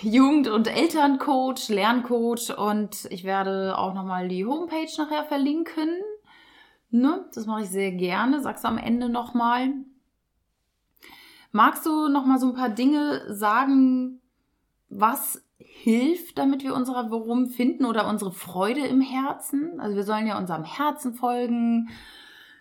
Jugend- 0.02 0.48
und 0.48 0.66
Elterncoach, 0.66 1.68
Lerncoach 1.68 2.58
und 2.58 3.06
ich 3.10 3.22
werde 3.22 3.78
auch 3.78 3.94
nochmal 3.94 4.26
die 4.26 4.44
Homepage 4.44 4.90
nachher 4.98 5.24
verlinken. 5.24 5.90
Ne? 6.92 7.24
Das 7.34 7.46
mache 7.46 7.62
ich 7.62 7.70
sehr 7.70 7.90
gerne. 7.92 8.40
Sag's 8.40 8.64
am 8.64 8.78
Ende 8.78 9.08
nochmal. 9.08 9.72
Magst 11.50 11.84
du 11.84 12.08
nochmal 12.08 12.38
so 12.38 12.48
ein 12.48 12.54
paar 12.54 12.70
Dinge 12.70 13.34
sagen, 13.34 14.20
was 14.88 15.42
hilft, 15.58 16.38
damit 16.38 16.62
wir 16.62 16.74
unser 16.74 17.10
Warum 17.10 17.48
finden 17.48 17.84
oder 17.86 18.06
unsere 18.08 18.30
Freude 18.30 18.86
im 18.86 19.00
Herzen? 19.00 19.80
Also 19.80 19.96
wir 19.96 20.04
sollen 20.04 20.26
ja 20.26 20.38
unserem 20.38 20.64
Herzen 20.64 21.14
folgen 21.14 21.88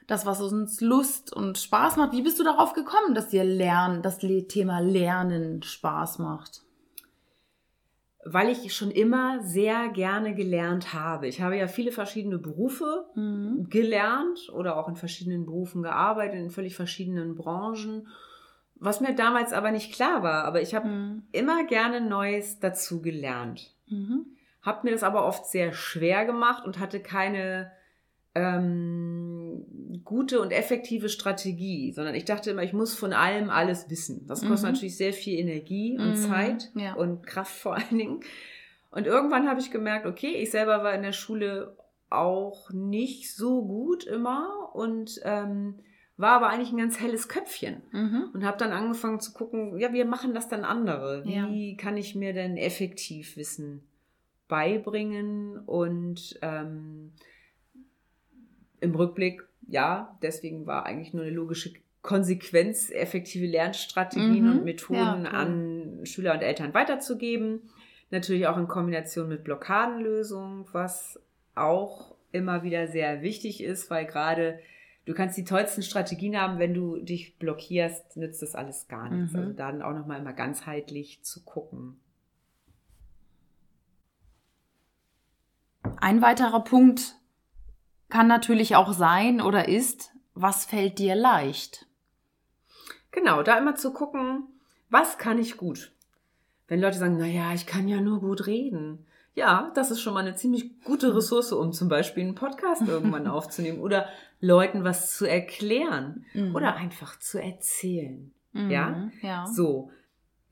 das, 0.07 0.25
was 0.25 0.41
uns 0.41 0.81
Lust 0.81 1.31
und 1.33 1.57
Spaß 1.57 1.95
macht. 1.95 2.11
Wie 2.11 2.21
bist 2.21 2.39
du 2.39 2.43
darauf 2.43 2.73
gekommen, 2.73 3.15
dass 3.15 3.29
dir 3.29 3.43
Lernen, 3.43 4.01
das 4.01 4.17
Thema 4.17 4.79
Lernen 4.79 5.61
Spaß 5.63 6.19
macht? 6.19 6.63
Weil 8.23 8.49
ich 8.49 8.75
schon 8.75 8.91
immer 8.91 9.41
sehr 9.41 9.89
gerne 9.89 10.35
gelernt 10.35 10.93
habe. 10.93 11.27
Ich 11.27 11.41
habe 11.41 11.57
ja 11.57 11.67
viele 11.67 11.91
verschiedene 11.91 12.37
Berufe 12.37 13.05
mhm. 13.15 13.67
gelernt 13.69 14.49
oder 14.53 14.77
auch 14.77 14.87
in 14.87 14.95
verschiedenen 14.95 15.45
Berufen 15.45 15.81
gearbeitet, 15.81 16.39
in 16.39 16.51
völlig 16.51 16.75
verschiedenen 16.75 17.35
Branchen. 17.35 18.07
Was 18.75 19.01
mir 19.01 19.15
damals 19.15 19.53
aber 19.53 19.71
nicht 19.71 19.93
klar 19.93 20.23
war, 20.23 20.43
aber 20.43 20.61
ich 20.61 20.75
habe 20.75 20.87
mhm. 20.87 21.23
immer 21.31 21.65
gerne 21.65 22.01
Neues 22.01 22.59
dazu 22.59 23.01
gelernt. 23.01 23.75
Mhm. 23.87 24.25
Habe 24.61 24.81
mir 24.83 24.91
das 24.91 25.03
aber 25.03 25.25
oft 25.25 25.47
sehr 25.47 25.73
schwer 25.73 26.25
gemacht 26.25 26.65
und 26.65 26.79
hatte 26.79 26.99
keine 26.99 27.71
ähm, 28.35 29.30
gute 30.03 30.41
und 30.41 30.51
effektive 30.51 31.09
Strategie, 31.09 31.91
sondern 31.91 32.15
ich 32.15 32.25
dachte 32.25 32.51
immer, 32.51 32.63
ich 32.63 32.73
muss 32.73 32.95
von 32.95 33.13
allem 33.13 33.49
alles 33.49 33.89
wissen. 33.89 34.25
Das 34.27 34.41
kostet 34.41 34.69
mhm. 34.69 34.73
natürlich 34.73 34.97
sehr 34.97 35.13
viel 35.13 35.39
Energie 35.39 35.97
und 35.97 36.11
mhm. 36.11 36.15
Zeit 36.15 36.71
ja. 36.75 36.93
und 36.93 37.25
Kraft 37.25 37.55
vor 37.55 37.75
allen 37.75 37.97
Dingen. 37.97 38.19
Und 38.91 39.07
irgendwann 39.07 39.47
habe 39.47 39.59
ich 39.59 39.71
gemerkt, 39.71 40.05
okay, 40.05 40.35
ich 40.35 40.51
selber 40.51 40.83
war 40.83 40.93
in 40.93 41.01
der 41.01 41.13
Schule 41.13 41.77
auch 42.09 42.69
nicht 42.71 43.33
so 43.33 43.63
gut 43.65 44.03
immer 44.03 44.69
und 44.73 45.21
ähm, 45.23 45.75
war 46.17 46.33
aber 46.33 46.49
eigentlich 46.49 46.71
ein 46.71 46.77
ganz 46.77 46.99
helles 46.99 47.29
Köpfchen 47.29 47.81
mhm. 47.91 48.29
und 48.33 48.45
habe 48.45 48.57
dann 48.57 48.71
angefangen 48.71 49.19
zu 49.19 49.33
gucken, 49.33 49.79
ja, 49.79 49.93
wie 49.93 50.03
machen 50.03 50.33
das 50.33 50.49
dann 50.49 50.65
andere? 50.65 51.23
Wie 51.25 51.71
ja. 51.71 51.77
kann 51.77 51.97
ich 51.97 52.15
mir 52.15 52.33
denn 52.33 52.57
effektiv 52.57 53.37
Wissen 53.37 53.83
beibringen 54.47 55.57
und 55.59 56.37
ähm, 56.41 57.13
im 58.81 58.93
Rückblick, 58.93 59.47
ja, 59.71 60.17
deswegen 60.21 60.67
war 60.67 60.85
eigentlich 60.85 61.13
nur 61.13 61.23
eine 61.23 61.33
logische 61.33 61.73
Konsequenz, 62.01 62.91
effektive 62.91 63.45
Lernstrategien 63.45 64.45
mhm. 64.45 64.51
und 64.51 64.63
Methoden 64.65 64.99
ja, 64.99 65.17
cool. 65.17 65.27
an 65.27 65.99
Schüler 66.03 66.33
und 66.33 66.41
Eltern 66.41 66.73
weiterzugeben. 66.73 67.61
Natürlich 68.09 68.47
auch 68.47 68.57
in 68.57 68.67
Kombination 68.67 69.29
mit 69.29 69.43
Blockadenlösungen, 69.43 70.65
was 70.73 71.19
auch 71.55 72.15
immer 72.31 72.63
wieder 72.63 72.87
sehr 72.87 73.21
wichtig 73.21 73.63
ist, 73.63 73.89
weil 73.89 74.05
gerade 74.05 74.59
du 75.05 75.13
kannst 75.13 75.37
die 75.37 75.45
tollsten 75.45 75.83
Strategien 75.83 76.37
haben, 76.37 76.59
wenn 76.59 76.73
du 76.73 76.97
dich 76.97 77.37
blockierst, 77.37 78.17
nützt 78.17 78.41
das 78.41 78.55
alles 78.55 78.89
gar 78.89 79.09
nichts. 79.09 79.33
Mhm. 79.33 79.39
Also 79.39 79.53
dann 79.53 79.81
auch 79.81 79.93
nochmal 79.93 80.19
immer 80.19 80.33
ganzheitlich 80.33 81.23
zu 81.23 81.43
gucken. 81.45 81.97
Ein 85.97 86.21
weiterer 86.21 86.63
Punkt, 86.63 87.15
kann 88.11 88.27
natürlich 88.27 88.75
auch 88.75 88.93
sein 88.93 89.41
oder 89.41 89.67
ist, 89.67 90.11
was 90.35 90.65
fällt 90.65 90.99
dir 90.99 91.15
leicht? 91.15 91.87
Genau, 93.09 93.41
da 93.41 93.57
immer 93.57 93.75
zu 93.75 93.91
gucken, 93.91 94.43
was 94.89 95.17
kann 95.17 95.39
ich 95.39 95.57
gut? 95.57 95.91
Wenn 96.67 96.79
Leute 96.79 96.99
sagen, 96.99 97.17
na 97.17 97.25
ja, 97.25 97.53
ich 97.53 97.65
kann 97.65 97.87
ja 97.87 97.99
nur 97.99 98.19
gut 98.19 98.45
reden. 98.45 99.05
Ja, 99.33 99.71
das 99.75 99.91
ist 99.91 100.01
schon 100.01 100.13
mal 100.13 100.19
eine 100.19 100.35
ziemlich 100.35 100.81
gute 100.83 101.15
Ressource, 101.15 101.53
um 101.53 101.71
zum 101.73 101.87
Beispiel 101.87 102.23
einen 102.23 102.35
Podcast 102.35 102.81
irgendwann 102.87 103.27
aufzunehmen 103.27 103.79
oder 103.79 104.07
Leuten 104.39 104.83
was 104.83 105.15
zu 105.17 105.25
erklären 105.25 106.25
mhm. 106.33 106.55
oder 106.55 106.75
einfach 106.75 107.17
zu 107.19 107.41
erzählen. 107.41 108.31
Mhm, 108.51 108.69
ja? 108.69 109.09
ja. 109.21 109.47
So. 109.47 109.91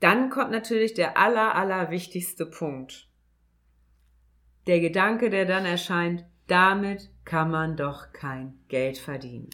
Dann 0.00 0.30
kommt 0.30 0.50
natürlich 0.50 0.94
der 0.94 1.18
aller, 1.18 1.54
aller 1.54 1.90
wichtigste 1.90 2.46
Punkt. 2.46 3.06
Der 4.66 4.80
Gedanke, 4.80 5.28
der 5.28 5.44
dann 5.44 5.66
erscheint, 5.66 6.24
damit 6.46 7.10
kann 7.30 7.48
man 7.48 7.76
doch 7.76 8.12
kein 8.12 8.58
Geld 8.66 8.98
verdienen. 8.98 9.50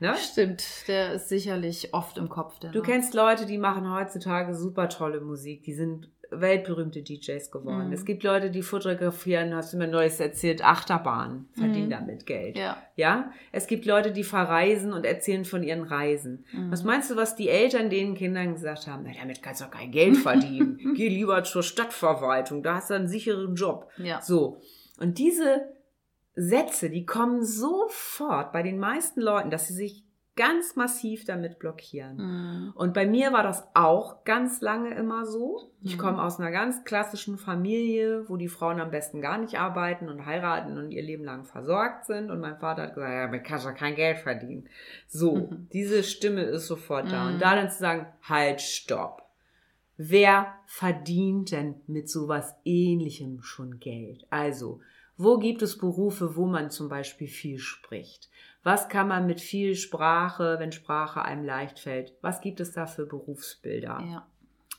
Ne? 0.00 0.14
Stimmt, 0.16 0.64
der 0.88 1.12
ist 1.12 1.28
sicherlich 1.28 1.92
oft 1.92 2.16
im 2.16 2.30
Kopf. 2.30 2.58
du 2.58 2.80
kennst 2.80 3.12
Leute, 3.12 3.44
die 3.44 3.58
machen 3.58 3.92
heutzutage 3.92 4.54
super 4.54 4.88
tolle 4.88 5.20
Musik, 5.20 5.62
die 5.62 5.74
sind 5.74 6.08
weltberühmte 6.30 7.02
DJs 7.02 7.50
geworden. 7.50 7.88
Mhm. 7.88 7.92
Es 7.92 8.06
gibt 8.06 8.22
Leute, 8.22 8.50
die 8.50 8.62
fotografieren, 8.62 9.54
hast 9.54 9.74
du 9.74 9.76
mir 9.76 9.88
Neues 9.88 10.20
erzählt, 10.20 10.64
Achterbahn, 10.64 11.48
verdienen 11.52 11.86
mhm. 11.86 11.90
damit 11.90 12.24
Geld. 12.26 12.56
Ja. 12.56 12.78
ja. 12.96 13.30
Es 13.52 13.66
gibt 13.66 13.84
Leute, 13.84 14.10
die 14.10 14.24
verreisen 14.24 14.94
und 14.94 15.04
erzählen 15.04 15.44
von 15.44 15.62
ihren 15.62 15.82
Reisen. 15.82 16.46
Mhm. 16.52 16.70
Was 16.70 16.82
meinst 16.82 17.10
du, 17.10 17.16
was 17.16 17.36
die 17.36 17.50
Eltern 17.50 17.90
den 17.90 18.14
Kindern 18.14 18.54
gesagt 18.54 18.86
haben? 18.86 19.04
Na, 19.06 19.12
damit 19.20 19.42
kannst 19.42 19.60
du 19.60 19.66
doch 19.66 19.72
kein 19.72 19.90
Geld 19.90 20.16
verdienen. 20.16 20.78
Geh 20.96 21.08
lieber 21.08 21.44
zur 21.44 21.62
Stadtverwaltung, 21.62 22.62
da 22.62 22.76
hast 22.76 22.88
du 22.88 22.94
einen 22.94 23.08
sicheren 23.08 23.54
Job. 23.54 23.90
Ja. 23.98 24.22
So. 24.22 24.62
Und 24.98 25.18
diese 25.18 25.77
Sätze, 26.40 26.88
die 26.88 27.04
kommen 27.04 27.44
sofort 27.44 28.52
bei 28.52 28.62
den 28.62 28.78
meisten 28.78 29.20
Leuten, 29.20 29.50
dass 29.50 29.66
sie 29.66 29.74
sich 29.74 30.04
ganz 30.36 30.76
massiv 30.76 31.24
damit 31.24 31.58
blockieren. 31.58 32.16
Mhm. 32.16 32.72
Und 32.76 32.94
bei 32.94 33.06
mir 33.06 33.32
war 33.32 33.42
das 33.42 33.66
auch 33.74 34.22
ganz 34.22 34.60
lange 34.60 34.94
immer 34.94 35.26
so. 35.26 35.72
Ich 35.82 35.96
mhm. 35.96 36.00
komme 36.00 36.22
aus 36.22 36.38
einer 36.38 36.52
ganz 36.52 36.84
klassischen 36.84 37.38
Familie, 37.38 38.28
wo 38.28 38.36
die 38.36 38.46
Frauen 38.46 38.80
am 38.80 38.92
besten 38.92 39.20
gar 39.20 39.38
nicht 39.38 39.58
arbeiten 39.58 40.08
und 40.08 40.26
heiraten 40.26 40.78
und 40.78 40.92
ihr 40.92 41.02
Leben 41.02 41.24
lang 41.24 41.44
versorgt 41.44 42.06
sind. 42.06 42.30
Und 42.30 42.38
mein 42.38 42.56
Vater 42.56 42.82
hat 42.82 42.94
gesagt, 42.94 43.12
ja, 43.12 43.26
damit 43.26 43.42
kannst 43.42 43.66
du 43.66 43.74
kein 43.74 43.96
Geld 43.96 44.18
verdienen. 44.18 44.68
So, 45.08 45.34
mhm. 45.34 45.66
diese 45.72 46.04
Stimme 46.04 46.42
ist 46.42 46.68
sofort 46.68 47.10
da. 47.10 47.26
Und 47.26 47.34
mhm. 47.34 47.40
da 47.40 47.56
dann 47.56 47.70
zu 47.70 47.78
sagen, 47.80 48.06
halt, 48.22 48.60
stopp. 48.60 49.22
Wer 49.96 50.54
verdient 50.66 51.50
denn 51.50 51.74
mit 51.88 52.08
sowas 52.08 52.54
ähnlichem 52.64 53.42
schon 53.42 53.80
Geld? 53.80 54.24
Also, 54.30 54.78
wo 55.18 55.38
gibt 55.38 55.62
es 55.62 55.76
Berufe, 55.76 56.36
wo 56.36 56.46
man 56.46 56.70
zum 56.70 56.88
Beispiel 56.88 57.28
viel 57.28 57.58
spricht? 57.58 58.30
Was 58.62 58.88
kann 58.88 59.08
man 59.08 59.26
mit 59.26 59.40
viel 59.40 59.74
Sprache, 59.74 60.56
wenn 60.58 60.72
Sprache 60.72 61.22
einem 61.22 61.44
leicht 61.44 61.80
fällt? 61.80 62.14
Was 62.22 62.40
gibt 62.40 62.60
es 62.60 62.72
da 62.72 62.86
für 62.86 63.04
Berufsbilder? 63.04 64.00
Ja. 64.00 64.26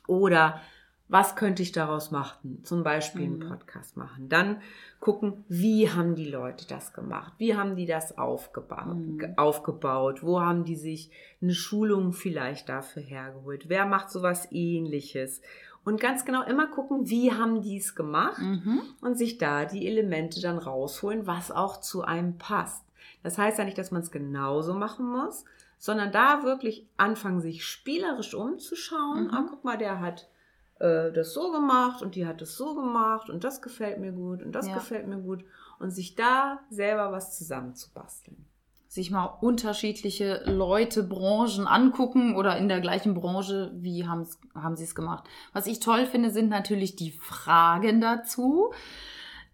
Oder 0.07 0.61
was 1.09 1.35
könnte 1.35 1.63
ich 1.63 1.71
daraus 1.71 2.11
machen? 2.11 2.63
Zum 2.63 2.83
Beispiel 2.83 3.27
mhm. 3.27 3.41
einen 3.41 3.49
Podcast 3.49 3.97
machen. 3.97 4.29
Dann 4.29 4.61
gucken, 4.99 5.43
wie 5.49 5.89
haben 5.89 6.15
die 6.15 6.29
Leute 6.29 6.67
das 6.67 6.93
gemacht? 6.93 7.33
Wie 7.37 7.55
haben 7.55 7.75
die 7.75 7.87
das 7.87 8.17
aufgebaut? 8.17 8.95
Mhm. 8.95 9.33
aufgebaut? 9.35 10.23
Wo 10.23 10.39
haben 10.39 10.63
die 10.63 10.75
sich 10.75 11.11
eine 11.41 11.53
Schulung 11.53 12.13
vielleicht 12.13 12.69
dafür 12.69 13.01
hergeholt? 13.01 13.69
Wer 13.69 13.87
macht 13.87 14.11
sowas 14.11 14.47
ähnliches? 14.51 15.41
Und 15.83 15.99
ganz 15.99 16.25
genau 16.25 16.43
immer 16.43 16.67
gucken, 16.67 17.09
wie 17.09 17.33
haben 17.33 17.61
die 17.61 17.77
es 17.77 17.95
gemacht 17.95 18.39
mhm. 18.39 18.81
und 19.01 19.17
sich 19.17 19.37
da 19.37 19.65
die 19.65 19.87
Elemente 19.87 20.41
dann 20.41 20.57
rausholen, 20.57 21.27
was 21.27 21.51
auch 21.51 21.79
zu 21.79 22.03
einem 22.03 22.37
passt. 22.37 22.83
Das 23.23 23.37
heißt 23.37 23.57
ja 23.57 23.65
nicht, 23.65 23.77
dass 23.77 23.91
man 23.91 24.01
es 24.01 24.11
genauso 24.11 24.73
machen 24.73 25.05
muss, 25.05 25.45
sondern 25.77 26.11
da 26.11 26.43
wirklich 26.43 26.87
anfangen, 26.97 27.41
sich 27.41 27.65
spielerisch 27.65 28.33
umzuschauen. 28.33 29.25
Mhm. 29.25 29.33
Ah, 29.33 29.45
guck 29.49 29.63
mal, 29.63 29.77
der 29.77 29.99
hat 29.99 30.29
äh, 30.79 31.11
das 31.11 31.33
so 31.33 31.51
gemacht 31.51 32.01
und 32.01 32.15
die 32.15 32.25
hat 32.25 32.41
das 32.41 32.55
so 32.55 32.75
gemacht 32.75 33.29
und 33.29 33.43
das 33.43 33.61
gefällt 33.61 33.99
mir 33.99 34.11
gut 34.11 34.43
und 34.43 34.51
das 34.51 34.67
ja. 34.67 34.73
gefällt 34.73 35.07
mir 35.07 35.19
gut 35.19 35.43
und 35.79 35.91
sich 35.91 36.15
da 36.15 36.59
selber 36.69 37.11
was 37.11 37.37
zusammenzubasteln 37.37 38.48
sich 38.89 39.11
mal 39.11 39.25
unterschiedliche 39.25 40.41
Leute, 40.47 41.03
Branchen 41.03 41.67
angucken 41.67 42.35
oder 42.35 42.57
in 42.57 42.67
der 42.67 42.81
gleichen 42.81 43.13
Branche, 43.13 43.71
wie 43.75 44.07
haben 44.07 44.25
sie 44.75 44.83
es 44.83 44.95
gemacht. 44.95 45.25
Was 45.53 45.67
ich 45.67 45.79
toll 45.79 46.07
finde, 46.07 46.31
sind 46.31 46.49
natürlich 46.49 46.95
die 46.95 47.11
Fragen 47.11 48.01
dazu, 48.01 48.73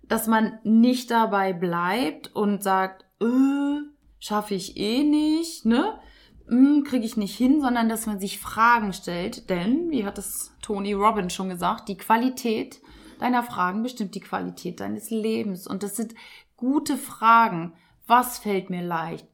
dass 0.03 0.27
man 0.27 0.57
nicht 0.63 1.11
dabei 1.11 1.51
bleibt 1.51 2.33
und 2.33 2.63
sagt, 2.63 3.03
äh, 3.21 3.81
schaffe 4.19 4.55
ich 4.55 4.77
eh 4.77 5.03
nicht, 5.03 5.65
ne? 5.65 5.99
Hm, 6.47 6.85
Kriege 6.85 7.05
ich 7.05 7.17
nicht 7.17 7.35
hin, 7.35 7.59
sondern 7.59 7.89
dass 7.89 8.05
man 8.05 8.21
sich 8.21 8.39
Fragen 8.39 8.93
stellt. 8.93 9.49
Denn, 9.49 9.89
wie 9.89 10.05
hat 10.05 10.17
es 10.17 10.55
Tony 10.61 10.93
Robbins 10.93 11.33
schon 11.33 11.49
gesagt, 11.49 11.89
die 11.89 11.97
Qualität 11.97 12.79
deiner 13.19 13.43
Fragen 13.43 13.83
bestimmt 13.83 14.15
die 14.15 14.21
Qualität 14.21 14.79
deines 14.79 15.09
Lebens. 15.09 15.67
Und 15.67 15.83
das 15.83 15.97
sind 15.97 16.15
gute 16.55 16.95
Fragen 16.95 17.73
was 18.07 18.37
fällt 18.39 18.69
mir 18.69 18.81
leicht? 18.83 19.27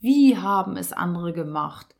Wie 0.00 0.36
haben 0.36 0.76
es 0.76 0.92
andere 0.92 1.32
gemacht? 1.32 1.94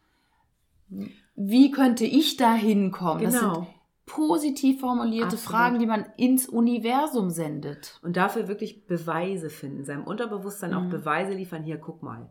wie 1.41 1.71
könnte 1.71 2.05
ich 2.05 2.37
da 2.37 2.55
hinkommen? 2.55 3.23
Das 3.23 3.39
Genau. 3.39 3.55
sind 3.55 3.67
positiv 4.07 4.81
formulierte 4.81 5.35
Absolut. 5.35 5.45
Fragen, 5.45 5.79
die 5.79 5.87
man 5.87 6.07
ins 6.17 6.49
Universum 6.49 7.31
sendet. 7.31 8.01
Und 8.03 8.17
dafür 8.17 8.49
wirklich 8.49 8.87
Beweise 8.87 9.51
finden, 9.51 9.85
seinem 9.85 10.05
Unterbewusstsein 10.05 10.73
auch 10.75 10.83
Mhm. 10.85 10.91
Beweise 10.91 11.35
liefern. 11.35 11.63
Hier, 11.63 11.77
guck 11.77 12.03
mal. 12.03 12.31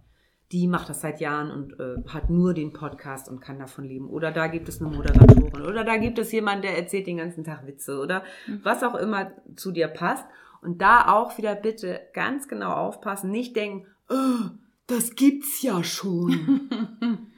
Die 0.51 0.67
macht 0.67 0.89
das 0.89 1.01
seit 1.01 1.19
Jahren 1.19 1.51
und 1.51 1.79
äh, 1.79 1.97
hat 2.07 2.29
nur 2.29 2.53
den 2.53 2.73
Podcast 2.73 3.29
und 3.29 3.41
kann 3.41 3.60
davon 3.60 3.83
leben. 3.86 4.10
Oder 4.10 4.31
da 4.31 4.47
gibt 4.47 4.69
es 4.69 4.81
eine 4.81 4.89
Moderatorin. 4.89 5.62
Oder 5.67 5.83
da 5.83 5.97
gibt 5.97 6.17
es 6.19 6.31
jemanden, 6.31 6.63
der 6.63 6.77
erzählt 6.77 7.05
den 7.05 7.17
ganzen 7.17 7.43
Tag 7.43 7.67
Witze. 7.67 7.99
Oder 7.99 8.23
Mhm. 8.47 8.62
was 8.63 8.81
auch 8.83 8.95
immer 8.95 9.31
zu 9.55 9.71
dir 9.71 9.88
passt. 9.89 10.25
Und 10.67 10.82
da 10.82 11.13
auch 11.13 11.38
wieder 11.38 11.56
bitte 11.56 12.01
ganz 12.12 12.49
genau 12.49 12.73
aufpassen. 12.73 13.32
Nicht 13.32 13.56
denken, 13.56 13.88
oh, 14.10 14.49
das 14.86 15.15
gibt's 15.15 15.62
ja 15.62 15.82
schon. 15.82 16.69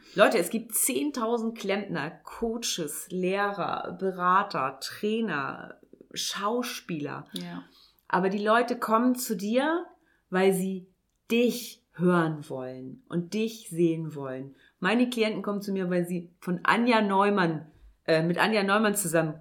Leute, 0.16 0.40
es 0.40 0.50
gibt 0.50 0.72
10.000 0.72 1.54
Klempner, 1.54 2.10
Coaches, 2.10 3.06
Lehrer, 3.12 3.96
Berater, 4.00 4.80
Trainer, 4.82 5.76
Schauspieler. 6.12 7.28
Ja. 7.34 7.62
Aber 8.08 8.30
die 8.30 8.44
Leute 8.44 8.80
kommen 8.80 9.14
zu 9.14 9.38
dir, 9.38 9.86
weil 10.32 10.52
sie 10.52 10.88
dich 11.30 11.86
hören 11.92 12.50
wollen 12.50 13.04
und 13.10 13.36
dich 13.36 13.70
sehen 13.70 14.16
wollen. 14.16 14.56
Meine 14.80 15.08
Klienten 15.08 15.44
kommen 15.44 15.62
zu 15.62 15.72
mir, 15.72 15.92
weil 15.92 16.08
sie 16.08 16.32
von 16.40 16.62
Anja 16.64 17.02
Neumann, 17.02 17.68
äh, 18.08 18.24
mit 18.24 18.40
Anja 18.40 18.64
Neumann 18.64 18.96
zusammen 18.96 19.36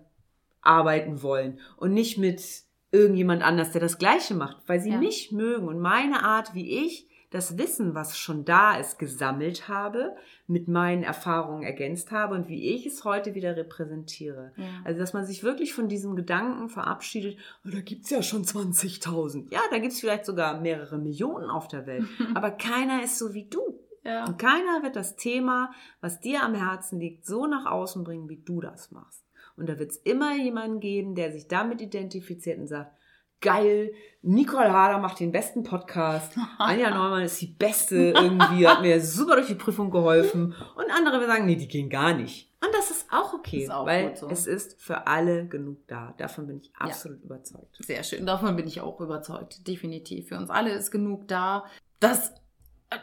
arbeiten 0.61 1.23
wollen 1.23 1.59
und 1.79 1.95
nicht 1.95 2.19
mit 2.19 2.68
irgendjemand 2.91 3.43
anders, 3.43 3.73
der 3.73 3.81
das 3.81 3.99
Gleiche 3.99 4.35
macht, 4.35 4.57
weil 4.67 4.81
sie 4.81 4.91
Ja. 4.91 4.99
mich 4.99 5.33
mögen 5.33 5.69
und 5.69 5.79
meine 5.81 6.23
Art, 6.25 6.55
wie 6.55 6.85
ich 6.85 7.07
das 7.31 7.59
Wissen, 7.59 7.95
was 7.95 8.17
schon 8.17 8.47
da 8.47 8.79
ist, 8.79 8.99
gesammelt 8.99 9.69
habe, 9.69 10.17
mit 10.47 10.67
meinen 10.67 11.03
Erfahrungen 11.03 11.63
ergänzt 11.63 12.11
habe 12.11 12.35
und 12.35 12.49
wie 12.49 12.75
ich 12.75 12.87
es 12.87 13.05
heute 13.05 13.35
wieder 13.35 13.55
repräsentiere. 13.55 14.53
Ja. 14.57 14.65
Also, 14.85 14.99
dass 15.01 15.13
man 15.13 15.27
sich 15.27 15.43
wirklich 15.43 15.75
von 15.75 15.89
diesem 15.91 16.17
Gedanken 16.17 16.71
verabschiedet, 16.71 17.37
oh, 17.67 17.71
da 17.71 17.81
gibt's 17.83 18.09
ja 18.09 18.23
schon 18.23 18.45
20.000. 18.45 19.53
Ja, 19.53 19.61
da 19.71 19.79
gibt's 19.79 20.01
vielleicht 20.01 20.25
sogar 20.25 20.59
mehrere 20.63 20.97
Millionen 20.97 21.51
auf 21.51 21.69
der 21.69 21.87
Welt. 21.87 22.05
Aber 22.35 22.51
keiner 22.51 23.03
ist 23.03 23.19
so 23.19 23.35
wie 23.35 23.45
du. 23.47 23.79
ja. 24.05 24.25
Und 24.25 24.39
keiner 24.39 24.83
wird 24.83 24.97
das 24.97 25.17
Thema, 25.17 25.71
was 26.01 26.21
dir 26.21 26.43
am 26.43 26.55
Herzen 26.55 26.99
liegt, 26.99 27.27
so 27.27 27.47
nach 27.47 27.67
außen 27.67 28.05
bringen, 28.05 28.31
wie 28.31 28.43
du 28.43 28.63
das 28.63 28.91
machst. 28.91 29.23
Und 29.59 29.69
da 29.69 29.79
wird's 29.79 29.97
immer 29.97 30.37
jemanden 30.37 30.81
geben, 30.81 31.15
der 31.15 31.33
sich 31.33 31.49
damit 31.49 31.81
identifiziert 31.81 32.59
und 32.59 32.67
sagt, 32.67 32.93
geil, 33.41 33.93
Nicole 34.23 34.73
Hader 34.73 34.99
macht 34.99 35.21
den 35.21 35.33
besten 35.33 35.63
Podcast, 35.63 36.37
Anja 36.59 36.91
Neumann 36.91 37.23
ist 37.23 37.41
die 37.41 37.47
Beste 37.47 38.13
irgendwie, 38.17 38.67
hat 38.67 38.83
mir 38.83 39.01
super 39.01 39.37
durch 39.37 39.47
die 39.47 39.55
Prüfung 39.55 39.91
geholfen. 39.91 40.55
Und 40.77 40.91
andere 40.91 41.27
sagen, 41.27 41.47
nee, 41.47 41.57
die 41.57 41.69
gehen 41.69 41.89
gar 41.89 42.15
nicht. 42.15 42.53
Und 42.61 42.75
das 42.75 42.91
ist 42.91 43.07
auch 43.13 43.35
okay, 43.35 43.63
Ist 43.63 43.71
auch 43.71 43.87
weil 43.87 44.17
so. 44.17 44.29
es 44.29 44.49
ist 44.49 44.81
für 44.83 45.07
alle 45.07 45.47
genug 45.47 45.87
da. 45.87 46.13
Davon 46.19 46.49
bin 46.49 46.59
ich 46.59 46.73
absolut 46.77 47.23
überzeugt. 47.23 47.77
Sehr 47.79 48.03
schön. 48.03 48.27
Davon 48.27 48.57
bin 48.57 48.67
ich 48.67 48.81
auch 48.81 49.01
überzeugt. 49.01 49.67
Definitiv. 49.69 50.29
Für 50.29 50.39
uns 50.39 50.51
alle 50.51 50.73
ist 50.73 50.91
genug 50.91 51.29
da. 51.29 51.67
Das, 52.01 52.35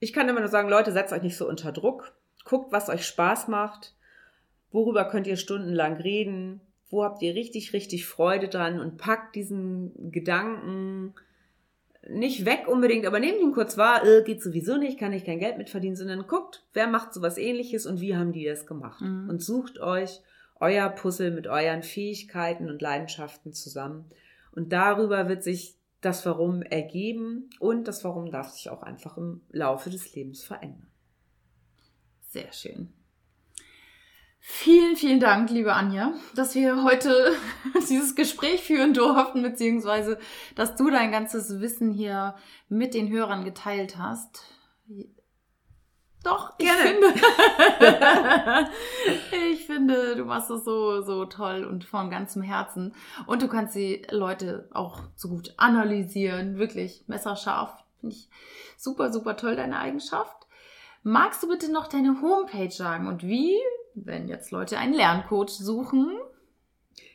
Ich 0.00 0.12
kann 0.12 0.28
immer 0.28 0.40
nur 0.40 0.48
sagen, 0.48 0.68
Leute, 0.68 0.92
setzt 0.92 1.12
euch 1.12 1.22
nicht 1.22 1.36
so 1.36 1.48
unter 1.48 1.70
Druck. 1.72 2.12
Guckt, 2.44 2.72
was 2.72 2.88
euch 2.88 3.06
Spaß 3.06 3.46
macht. 3.48 3.94
Worüber 4.70 5.04
könnt 5.04 5.26
ihr 5.26 5.36
stundenlang 5.36 5.96
reden? 5.96 6.60
Wo 6.90 7.04
habt 7.04 7.22
ihr 7.22 7.34
richtig, 7.34 7.72
richtig 7.72 8.06
Freude 8.06 8.48
dran? 8.48 8.80
Und 8.80 8.98
packt 8.98 9.36
diesen 9.36 10.12
Gedanken 10.12 11.14
nicht 12.08 12.44
weg 12.44 12.68
unbedingt, 12.68 13.06
aber 13.06 13.18
nehmt 13.18 13.40
ihn 13.40 13.52
kurz 13.52 13.76
wahr, 13.76 14.06
äh, 14.06 14.22
geht 14.22 14.42
sowieso 14.42 14.76
nicht, 14.76 14.98
kann 14.98 15.12
ich 15.12 15.24
kein 15.24 15.40
Geld 15.40 15.58
mit 15.58 15.70
verdienen, 15.70 15.96
sondern 15.96 16.26
guckt, 16.26 16.64
wer 16.72 16.86
macht 16.86 17.12
sowas 17.12 17.36
ähnliches 17.36 17.86
und 17.86 18.00
wie 18.00 18.16
haben 18.16 18.32
die 18.32 18.44
das 18.44 18.66
gemacht. 18.66 19.00
Mhm. 19.00 19.28
Und 19.28 19.42
sucht 19.42 19.80
euch 19.80 20.20
euer 20.60 20.88
Puzzle 20.88 21.30
mit 21.30 21.46
euren 21.46 21.82
Fähigkeiten 21.82 22.70
und 22.70 22.82
Leidenschaften 22.82 23.52
zusammen. 23.52 24.10
Und 24.52 24.72
darüber 24.72 25.28
wird 25.28 25.42
sich 25.42 25.76
das 26.00 26.24
Warum 26.24 26.62
ergeben 26.62 27.50
und 27.58 27.88
das 27.88 28.04
Warum 28.04 28.30
darf 28.30 28.50
sich 28.50 28.70
auch 28.70 28.82
einfach 28.82 29.16
im 29.16 29.42
Laufe 29.50 29.90
des 29.90 30.14
Lebens 30.14 30.44
verändern. 30.44 30.88
Sehr 32.28 32.52
schön. 32.52 32.92
Vielen, 34.48 34.94
vielen 34.94 35.18
Dank, 35.18 35.50
liebe 35.50 35.72
Anja, 35.72 36.14
dass 36.36 36.54
wir 36.54 36.84
heute 36.84 37.32
dieses 37.88 38.14
Gespräch 38.14 38.62
führen 38.62 38.94
durften, 38.94 39.42
beziehungsweise 39.42 40.18
dass 40.54 40.76
du 40.76 40.88
dein 40.88 41.10
ganzes 41.10 41.60
Wissen 41.60 41.90
hier 41.90 42.36
mit 42.68 42.94
den 42.94 43.10
Hörern 43.10 43.44
geteilt 43.44 43.98
hast. 43.98 44.44
Doch, 46.26 46.52
ich 46.58 46.66
Gerne. 46.66 46.82
finde, 46.82 47.06
ich 49.52 49.64
finde, 49.66 50.16
du 50.16 50.24
machst 50.24 50.50
es 50.50 50.64
so, 50.64 51.02
so 51.02 51.24
toll 51.26 51.64
und 51.64 51.84
von 51.84 52.10
ganzem 52.10 52.42
Herzen. 52.42 52.94
Und 53.26 53.42
du 53.42 53.48
kannst 53.48 53.76
die 53.76 54.04
Leute 54.10 54.68
auch 54.72 55.02
so 55.14 55.28
gut 55.28 55.54
analysieren, 55.56 56.58
wirklich 56.58 57.04
messerscharf. 57.06 57.72
Finde 58.00 58.16
ich 58.16 58.28
super, 58.76 59.12
super 59.12 59.36
toll, 59.36 59.54
deine 59.54 59.78
Eigenschaft. 59.78 60.34
Magst 61.04 61.44
du 61.44 61.48
bitte 61.48 61.70
noch 61.70 61.86
deine 61.86 62.20
Homepage 62.20 62.72
sagen 62.72 63.06
und 63.06 63.22
wie, 63.22 63.54
wenn 63.94 64.26
jetzt 64.26 64.50
Leute 64.50 64.78
einen 64.78 64.94
Lerncoach 64.94 65.50
suchen, 65.50 66.10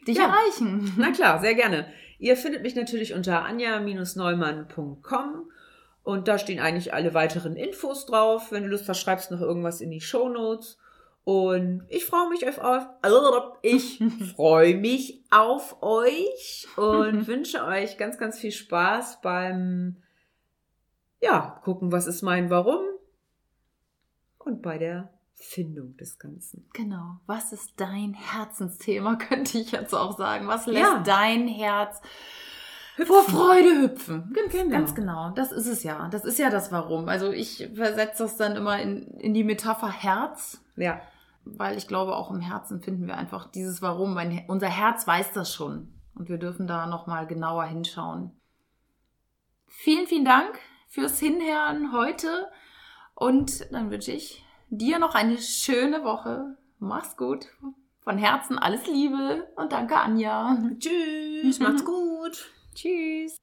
dich 0.07 0.15
Ja. 0.17 0.27
erreichen? 0.27 0.93
Na 0.97 1.11
klar, 1.11 1.41
sehr 1.41 1.55
gerne. 1.55 1.85
Ihr 2.17 2.37
findet 2.37 2.61
mich 2.63 2.75
natürlich 2.75 3.13
unter 3.13 3.43
anja-neumann.com 3.43 5.51
und 6.03 6.27
da 6.27 6.37
stehen 6.37 6.59
eigentlich 6.59 6.93
alle 6.93 7.13
weiteren 7.13 7.55
Infos 7.55 8.05
drauf. 8.05 8.51
Wenn 8.51 8.63
du 8.63 8.69
Lust 8.69 8.89
hast, 8.89 8.99
schreibst 8.99 9.31
noch 9.31 9.41
irgendwas 9.41 9.81
in 9.81 9.91
die 9.91 10.01
Show 10.01 10.29
Notes. 10.29 10.77
Und 11.23 11.83
ich 11.87 12.05
freue 12.05 12.29
mich 12.29 12.47
auf 12.47 12.57
euch. 12.63 12.81
Ich 13.61 13.99
freue 14.35 14.75
mich 14.75 15.23
auf 15.29 15.81
euch 15.83 16.67
und 16.75 17.27
wünsche 17.27 17.63
euch 17.63 17.97
ganz, 17.97 18.17
ganz 18.17 18.39
viel 18.39 18.51
Spaß 18.51 19.21
beim 19.21 19.97
ja, 21.21 21.61
gucken, 21.63 21.91
was 21.91 22.07
ist 22.07 22.23
mein 22.23 22.49
Warum 22.49 22.81
und 24.39 24.63
bei 24.63 24.79
der 24.79 25.13
Findung 25.35 25.95
des 25.97 26.17
Ganzen. 26.17 26.67
Genau. 26.73 27.19
Was 27.27 27.53
ist 27.53 27.73
dein 27.77 28.13
Herzensthema, 28.15 29.15
könnte 29.29 29.59
ich 29.59 29.71
jetzt 29.71 29.93
auch 29.93 30.17
sagen. 30.17 30.47
Was 30.47 30.65
lässt 30.65 30.81
Ja. 30.81 31.03
dein 31.05 31.47
Herz 31.47 32.01
vor 33.05 33.23
Freude 33.23 33.81
hüpfen? 33.81 34.33
Ganz 34.33 34.51
Genau. 34.51 34.69
ganz 34.71 34.95
genau. 34.95 35.29
Das 35.31 35.51
ist 35.51 35.67
es 35.67 35.83
ja. 35.83 36.07
Das 36.09 36.25
ist 36.25 36.37
ja 36.39 36.49
das 36.49 36.71
Warum. 36.71 37.07
Also 37.09 37.31
ich 37.31 37.69
versetze 37.75 38.23
das 38.23 38.37
dann 38.37 38.55
immer 38.55 38.79
in, 38.79 39.07
in 39.19 39.33
die 39.33 39.43
Metapher 39.43 39.91
Herz. 39.91 40.63
Ja, 40.75 41.01
weil 41.45 41.77
ich 41.77 41.87
glaube, 41.87 42.15
auch 42.15 42.29
im 42.31 42.39
Herzen 42.39 42.81
finden 42.81 43.07
wir 43.07 43.17
einfach 43.17 43.47
dieses 43.49 43.81
Warum. 43.81 44.13
Mein, 44.13 44.43
unser 44.47 44.67
Herz 44.69 45.07
weiß 45.07 45.31
das 45.33 45.53
schon 45.53 45.93
und 46.15 46.29
wir 46.29 46.37
dürfen 46.37 46.67
da 46.67 46.85
nochmal 46.85 47.27
genauer 47.27 47.63
hinschauen. 47.65 48.31
Vielen, 49.67 50.05
vielen 50.07 50.25
Dank 50.25 50.59
fürs 50.87 51.19
Hinhören 51.19 51.93
heute 51.93 52.47
und 53.15 53.71
dann 53.71 53.89
wünsche 53.89 54.11
ich 54.11 54.43
dir 54.69 54.99
noch 54.99 55.15
eine 55.15 55.37
schöne 55.37 56.03
Woche. 56.03 56.57
Mach's 56.79 57.15
gut. 57.17 57.45
Von 58.01 58.17
Herzen 58.17 58.57
alles 58.59 58.85
Liebe 58.87 59.47
und 59.55 59.71
danke 59.71 59.95
Anja. 59.97 60.57
tschüss, 60.79 61.59
macht's 61.59 61.85
gut. 61.85 62.51
Tschüss. 62.75 63.37